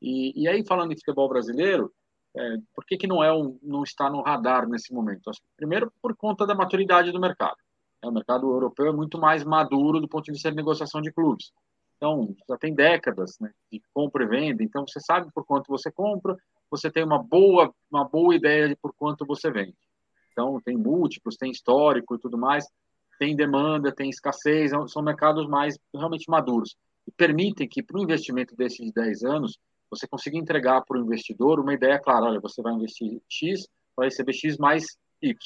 [0.00, 1.92] E, e aí, falando em futebol brasileiro,
[2.36, 5.30] é, por que, que não, é um, não está no radar nesse momento?
[5.30, 7.56] Que, primeiro, por conta da maturidade do mercado.
[8.02, 11.12] É, o mercado europeu é muito mais maduro do ponto de vista de negociação de
[11.12, 11.52] clubes.
[11.96, 15.92] Então, já tem décadas né, de compra e venda, então você sabe por quanto você
[15.92, 16.34] compra,
[16.70, 19.76] você tem uma boa, uma boa ideia de por quanto você vende.
[20.32, 22.66] Então, tem múltiplos, tem histórico e tudo mais,
[23.18, 26.74] tem demanda, tem escassez, são mercados mais realmente maduros.
[27.06, 29.58] E permitem que, para um investimento desses de 10 anos,
[29.90, 34.06] você consiga entregar para o investidor uma ideia clara, olha, você vai investir X, vai
[34.06, 35.36] receber X mais Y.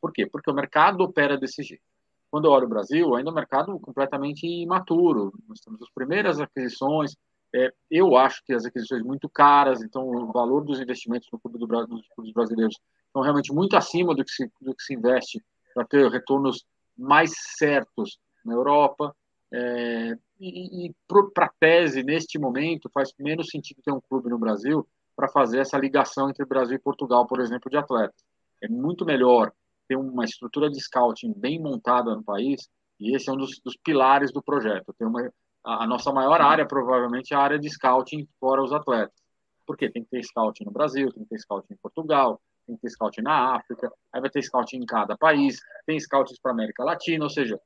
[0.00, 0.26] Por quê?
[0.26, 1.82] Porque o mercado opera desse jeito.
[2.30, 5.32] Quando eu olho o Brasil, ainda é um mercado completamente imaturo.
[5.48, 7.16] Nós temos as primeiras aquisições,
[7.54, 11.58] é, eu acho que as aquisições muito caras, então o valor dos investimentos no clube
[11.58, 15.42] do, nos clubes brasileiros estão realmente muito acima do que se, do que se investe
[15.72, 16.66] para ter retornos
[16.96, 19.14] mais certos na Europa.
[19.58, 20.94] É, e, e
[21.34, 24.86] para a tese, neste momento, faz menos sentido ter um clube no Brasil
[25.16, 28.22] para fazer essa ligação entre Brasil e Portugal, por exemplo, de atletas.
[28.62, 29.50] É muito melhor
[29.88, 32.68] ter uma estrutura de scouting bem montada no país,
[33.00, 34.92] e esse é um dos, dos pilares do projeto.
[34.98, 35.22] Tem uma,
[35.64, 39.16] a, a, nossa maior área, provavelmente, é a área de scouting fora os atletas.
[39.66, 42.82] Porque tem que ter scouting no Brasil, tem que ter scouting em Portugal, tem que
[42.82, 46.84] ter scouting na África, aí vai ter scouting em cada país, tem scouting para América
[46.84, 47.58] Latina, ou seja,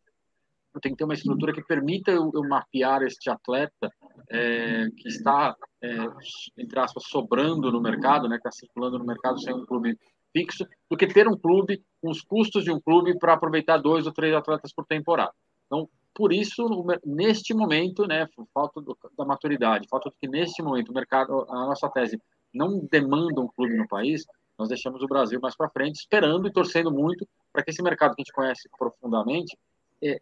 [0.74, 3.92] eu tenho que ter uma estrutura que permita eu, eu mapear este atleta
[4.28, 5.96] é, que está, é,
[6.56, 9.98] entre aspas, sobrando no mercado, né, que está circulando no mercado sem um clube
[10.32, 14.12] fixo, do que ter um clube os custos de um clube para aproveitar dois ou
[14.12, 15.32] três atletas por temporada.
[15.66, 16.66] Então, por isso,
[17.04, 21.66] neste momento, né, falta do, da maturidade, falta de que neste momento o mercado, a
[21.66, 22.20] nossa tese
[22.52, 24.24] não demanda um clube no país,
[24.58, 28.14] nós deixamos o Brasil mais para frente, esperando e torcendo muito para que esse mercado
[28.14, 29.56] que a gente conhece profundamente
[30.02, 30.18] é,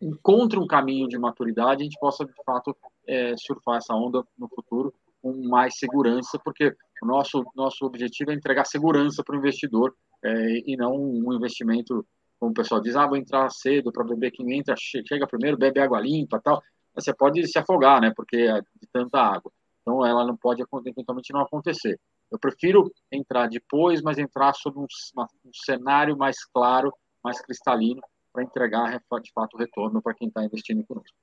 [0.00, 2.76] encontre um caminho de maturidade, a gente possa, de fato,
[3.06, 8.34] é, surfar essa onda no futuro com mais segurança, porque o nosso, nosso objetivo é
[8.34, 9.94] entregar segurança para o investidor
[10.24, 12.06] é, e não um investimento,
[12.38, 15.80] como o pessoal diz, ah, vou entrar cedo para beber, quem entra, chega primeiro, bebe
[15.80, 16.62] água limpa tal.
[16.94, 19.52] Você pode se afogar, né, porque é de tanta água.
[19.82, 21.98] Então, ela não pode eventualmente não acontecer.
[22.30, 26.92] Eu prefiro entrar depois, mas entrar sob um, um cenário mais claro,
[27.22, 28.00] mais cristalino,
[28.32, 31.16] para entregar de fato o retorno para quem está investindo conosco.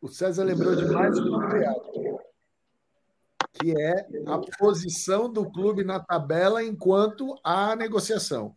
[0.00, 1.82] O César lembrou de mais um criado,
[3.54, 8.54] que é a posição do clube na tabela enquanto há negociação.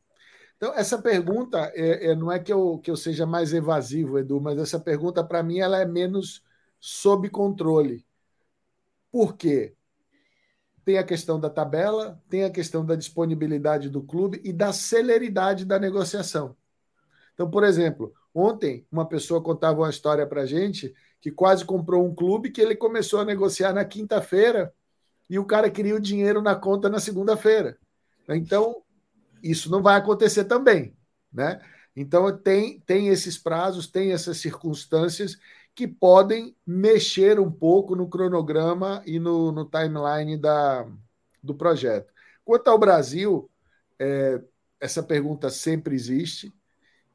[0.57, 4.41] Então, essa pergunta é, é, não é que eu, que eu seja mais evasivo, Edu,
[4.41, 6.43] mas essa pergunta, para mim, ela é menos
[6.79, 8.05] sob controle.
[9.11, 9.75] Por quê?
[10.83, 15.63] Tem a questão da tabela, tem a questão da disponibilidade do clube e da celeridade
[15.63, 16.57] da negociação.
[17.37, 22.03] Então, por exemplo, ontem uma pessoa contava uma história para a gente que quase comprou
[22.03, 24.73] um clube que ele começou a negociar na quinta-feira
[25.29, 27.77] e o cara queria o dinheiro na conta na segunda-feira.
[28.27, 28.81] Então,
[29.43, 30.97] isso não vai acontecer também,
[31.31, 31.61] né?
[31.95, 35.37] Então, tem, tem esses prazos, tem essas circunstâncias
[35.75, 40.87] que podem mexer um pouco no cronograma e no, no timeline da,
[41.43, 42.11] do projeto.
[42.43, 43.47] Quanto ao Brasil,
[43.99, 44.41] é,
[44.79, 46.51] essa pergunta sempre existe.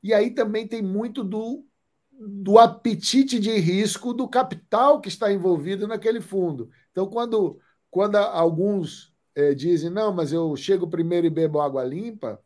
[0.02, 1.64] E aí também tem muito do,
[2.12, 6.70] do apetite de risco do capital que está envolvido naquele fundo.
[6.90, 12.40] Então, quando, quando alguns é, dizem, não, mas eu chego primeiro e bebo água limpa,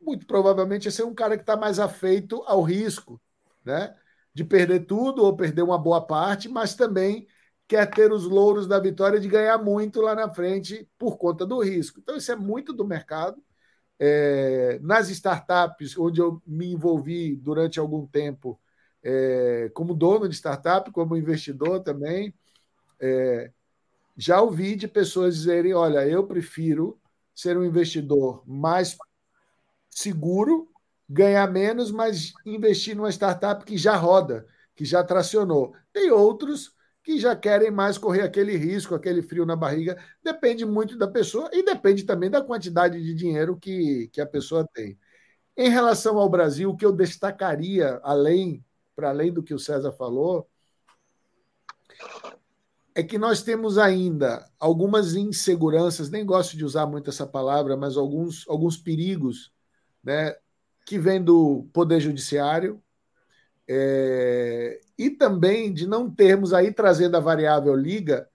[0.00, 3.20] muito provavelmente esse é um cara que está mais afeito ao risco,
[3.64, 3.94] né?
[4.34, 7.26] De perder tudo ou perder uma boa parte, mas também
[7.66, 11.60] quer ter os louros da vitória de ganhar muito lá na frente por conta do
[11.60, 11.98] risco.
[12.00, 13.42] Então, isso é muito do mercado.
[13.98, 18.60] É, nas startups, onde eu me envolvi durante algum tempo,
[19.02, 22.34] é, como dono de startup, como investidor também,
[23.00, 23.50] é,
[24.16, 26.98] já ouvi de pessoas dizerem: olha, eu prefiro
[27.34, 28.96] ser um investidor mais
[29.90, 30.68] seguro,
[31.08, 35.74] ganhar menos, mas investir numa startup que já roda, que já tracionou.
[35.92, 36.75] Tem outros
[37.06, 39.96] que já querem mais correr aquele risco, aquele frio na barriga.
[40.24, 44.68] Depende muito da pessoa e depende também da quantidade de dinheiro que, que a pessoa
[44.74, 44.98] tem.
[45.56, 48.64] Em relação ao Brasil, o que eu destacaria, além,
[48.96, 50.48] para além do que o César falou,
[52.92, 57.96] é que nós temos ainda algumas inseguranças, nem gosto de usar muito essa palavra, mas
[57.96, 59.52] alguns, alguns perigos
[60.02, 60.34] né,
[60.84, 62.82] que vêm do Poder Judiciário,
[63.68, 68.28] é, e também de não termos aí, trazendo a variável liga,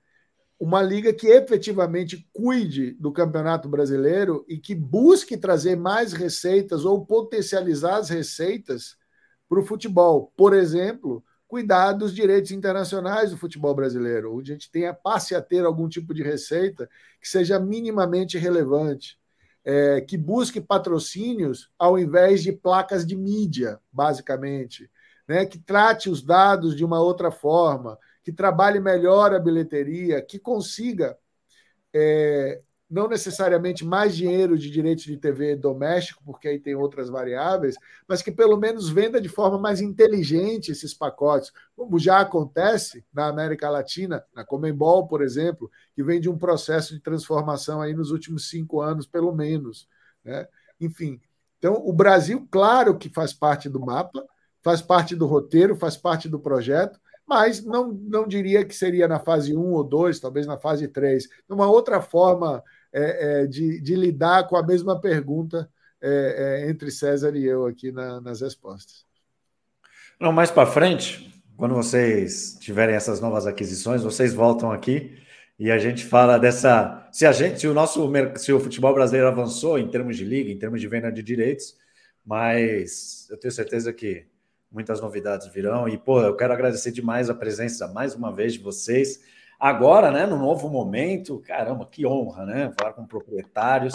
[0.59, 7.05] uma liga que efetivamente cuide do Campeonato Brasileiro e que busque trazer mais receitas ou
[7.05, 8.95] potencializar as receitas
[9.49, 10.31] para o futebol.
[10.37, 15.41] Por exemplo, cuidar dos direitos internacionais do futebol brasileiro, onde a gente tenha, passe a
[15.41, 16.87] ter algum tipo de receita
[17.19, 19.19] que seja minimamente relevante.
[19.63, 24.89] É, que busque patrocínios ao invés de placas de mídia, basicamente
[25.31, 30.37] né, que trate os dados de uma outra forma, que trabalhe melhor a bilheteria, que
[30.37, 31.17] consiga
[31.93, 37.77] é, não necessariamente mais dinheiro de direitos de TV doméstico, porque aí tem outras variáveis,
[38.05, 43.27] mas que pelo menos venda de forma mais inteligente esses pacotes, como já acontece na
[43.27, 48.11] América Latina, na Comembol, por exemplo, que vem de um processo de transformação aí nos
[48.11, 49.87] últimos cinco anos, pelo menos.
[50.25, 50.45] Né?
[50.77, 51.21] Enfim,
[51.57, 54.27] então o Brasil, claro que faz parte do mapa,
[54.61, 59.19] faz parte do roteiro, faz parte do projeto, mas não, não diria que seria na
[59.19, 61.27] fase 1 ou 2, talvez na fase 3.
[61.49, 65.69] Uma outra forma é, é, de, de, lidar com a mesma pergunta
[66.01, 69.05] é, é entre César e eu aqui na, nas respostas.
[70.19, 75.17] Não, mais para frente, quando vocês tiverem essas novas aquisições, vocês voltam aqui
[75.57, 77.07] e a gente fala dessa.
[77.11, 80.51] Se a gente, se o nosso se o futebol brasileiro avançou em termos de liga,
[80.51, 81.77] em termos de venda de direitos,
[82.25, 84.25] mas eu tenho certeza que
[84.71, 85.87] muitas novidades virão.
[85.87, 89.21] E, pô, eu quero agradecer demais a presença mais uma vez de vocês.
[89.59, 92.73] Agora, né, no novo momento, caramba, que honra, né?
[92.79, 93.93] Falar com proprietários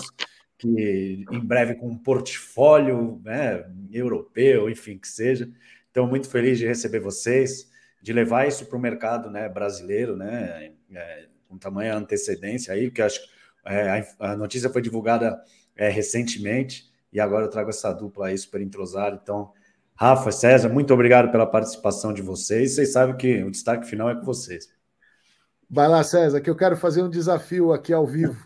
[0.58, 5.50] que em breve com um portfólio né, europeu, enfim, que seja.
[5.90, 7.70] Então, muito feliz de receber vocês,
[8.00, 13.02] de levar isso para o mercado né, brasileiro, né, é, com tamanha antecedência aí, porque
[13.02, 13.28] acho que
[13.66, 15.42] é, a notícia foi divulgada
[15.74, 19.18] é, recentemente e agora eu trago essa dupla aí super entrosada.
[19.22, 19.52] Então,
[19.98, 22.74] Rafa, César, muito obrigado pela participação de vocês.
[22.74, 24.70] Vocês sabem que o destaque final é com vocês.
[25.70, 28.36] Vai lá, César, que eu quero fazer um desafio aqui ao vivo.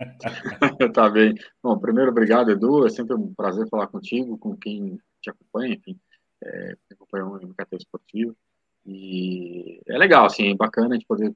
[0.92, 1.34] tá bem.
[1.62, 2.84] Bom, primeiro, obrigado, Edu.
[2.86, 5.96] É sempre um prazer falar contigo, com quem te acompanha, enfim,
[6.42, 8.36] é, acompanha o MKT Esportivo.
[8.84, 11.32] E é legal, assim, é bacana a gente poder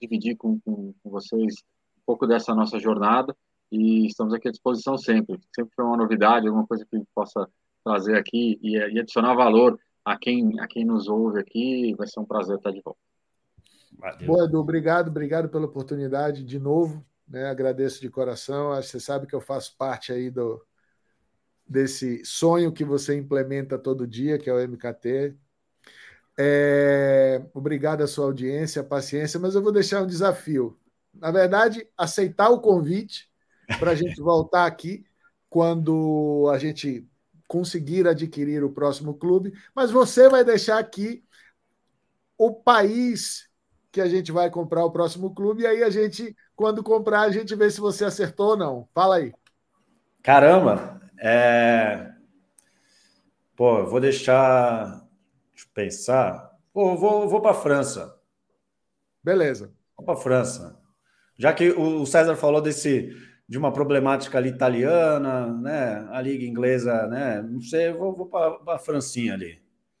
[0.00, 1.54] dividir com, com, com vocês
[1.98, 3.36] um pouco dessa nossa jornada
[3.70, 5.38] e estamos aqui à disposição sempre.
[5.54, 7.46] Sempre foi uma novidade, alguma coisa que possa
[7.84, 11.94] trazer aqui e, e, adicionar valor a quem, a quem nos ouve aqui.
[11.96, 13.00] Vai ser um prazer estar de volta.
[13.98, 14.26] Valeu.
[14.26, 17.04] Boa, Edu, obrigado, obrigado pela oportunidade de novo.
[17.28, 17.46] Né?
[17.46, 18.74] Agradeço de coração.
[18.74, 20.60] Você sabe que eu faço parte aí do
[21.66, 25.36] desse sonho que você implementa todo dia, que é o MKT.
[26.36, 30.76] É, obrigado à sua audiência, paciência, mas eu vou deixar um desafio.
[31.14, 33.30] Na verdade, aceitar o convite
[33.78, 35.04] para a gente voltar aqui
[35.48, 37.08] quando a gente
[37.50, 41.24] conseguir adquirir o próximo clube, mas você vai deixar aqui
[42.38, 43.50] o país
[43.90, 47.30] que a gente vai comprar o próximo clube, e aí a gente, quando comprar, a
[47.32, 48.88] gente vê se você acertou ou não.
[48.94, 49.32] Fala aí.
[50.22, 51.00] Caramba!
[51.18, 52.12] É...
[53.56, 55.04] Pô, vou deixar.
[55.50, 56.56] Deixa eu pensar.
[56.72, 58.16] Pô, vou, vou para a França.
[59.24, 59.72] Beleza.
[59.96, 60.80] Vou para a França.
[61.36, 63.10] Já que o César falou desse
[63.50, 66.06] de uma problemática ali italiana, né?
[66.12, 67.42] A liga inglesa, né?
[67.42, 69.58] Não sei, vou, vou para a Francinha ali.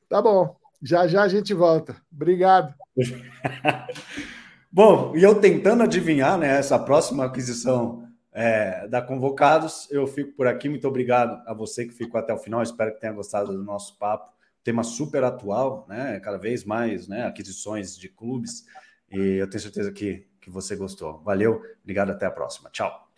[0.08, 0.56] Tá bom.
[0.80, 1.96] Já já a gente volta.
[2.14, 2.72] Obrigado.
[4.70, 6.58] bom, e eu tentando adivinhar, né?
[6.60, 10.68] Essa próxima aquisição é, da Convocados, eu fico por aqui.
[10.68, 12.62] Muito obrigado a você que ficou até o final.
[12.62, 14.30] Espero que tenha gostado do nosso papo.
[14.62, 16.20] Tema super atual, né?
[16.20, 17.26] Cada vez mais, né?
[17.26, 18.64] Aquisições de clubes.
[19.10, 21.20] E eu tenho certeza que, que você gostou.
[21.24, 22.70] Valeu, obrigado, até a próxima.
[22.70, 23.09] Tchau.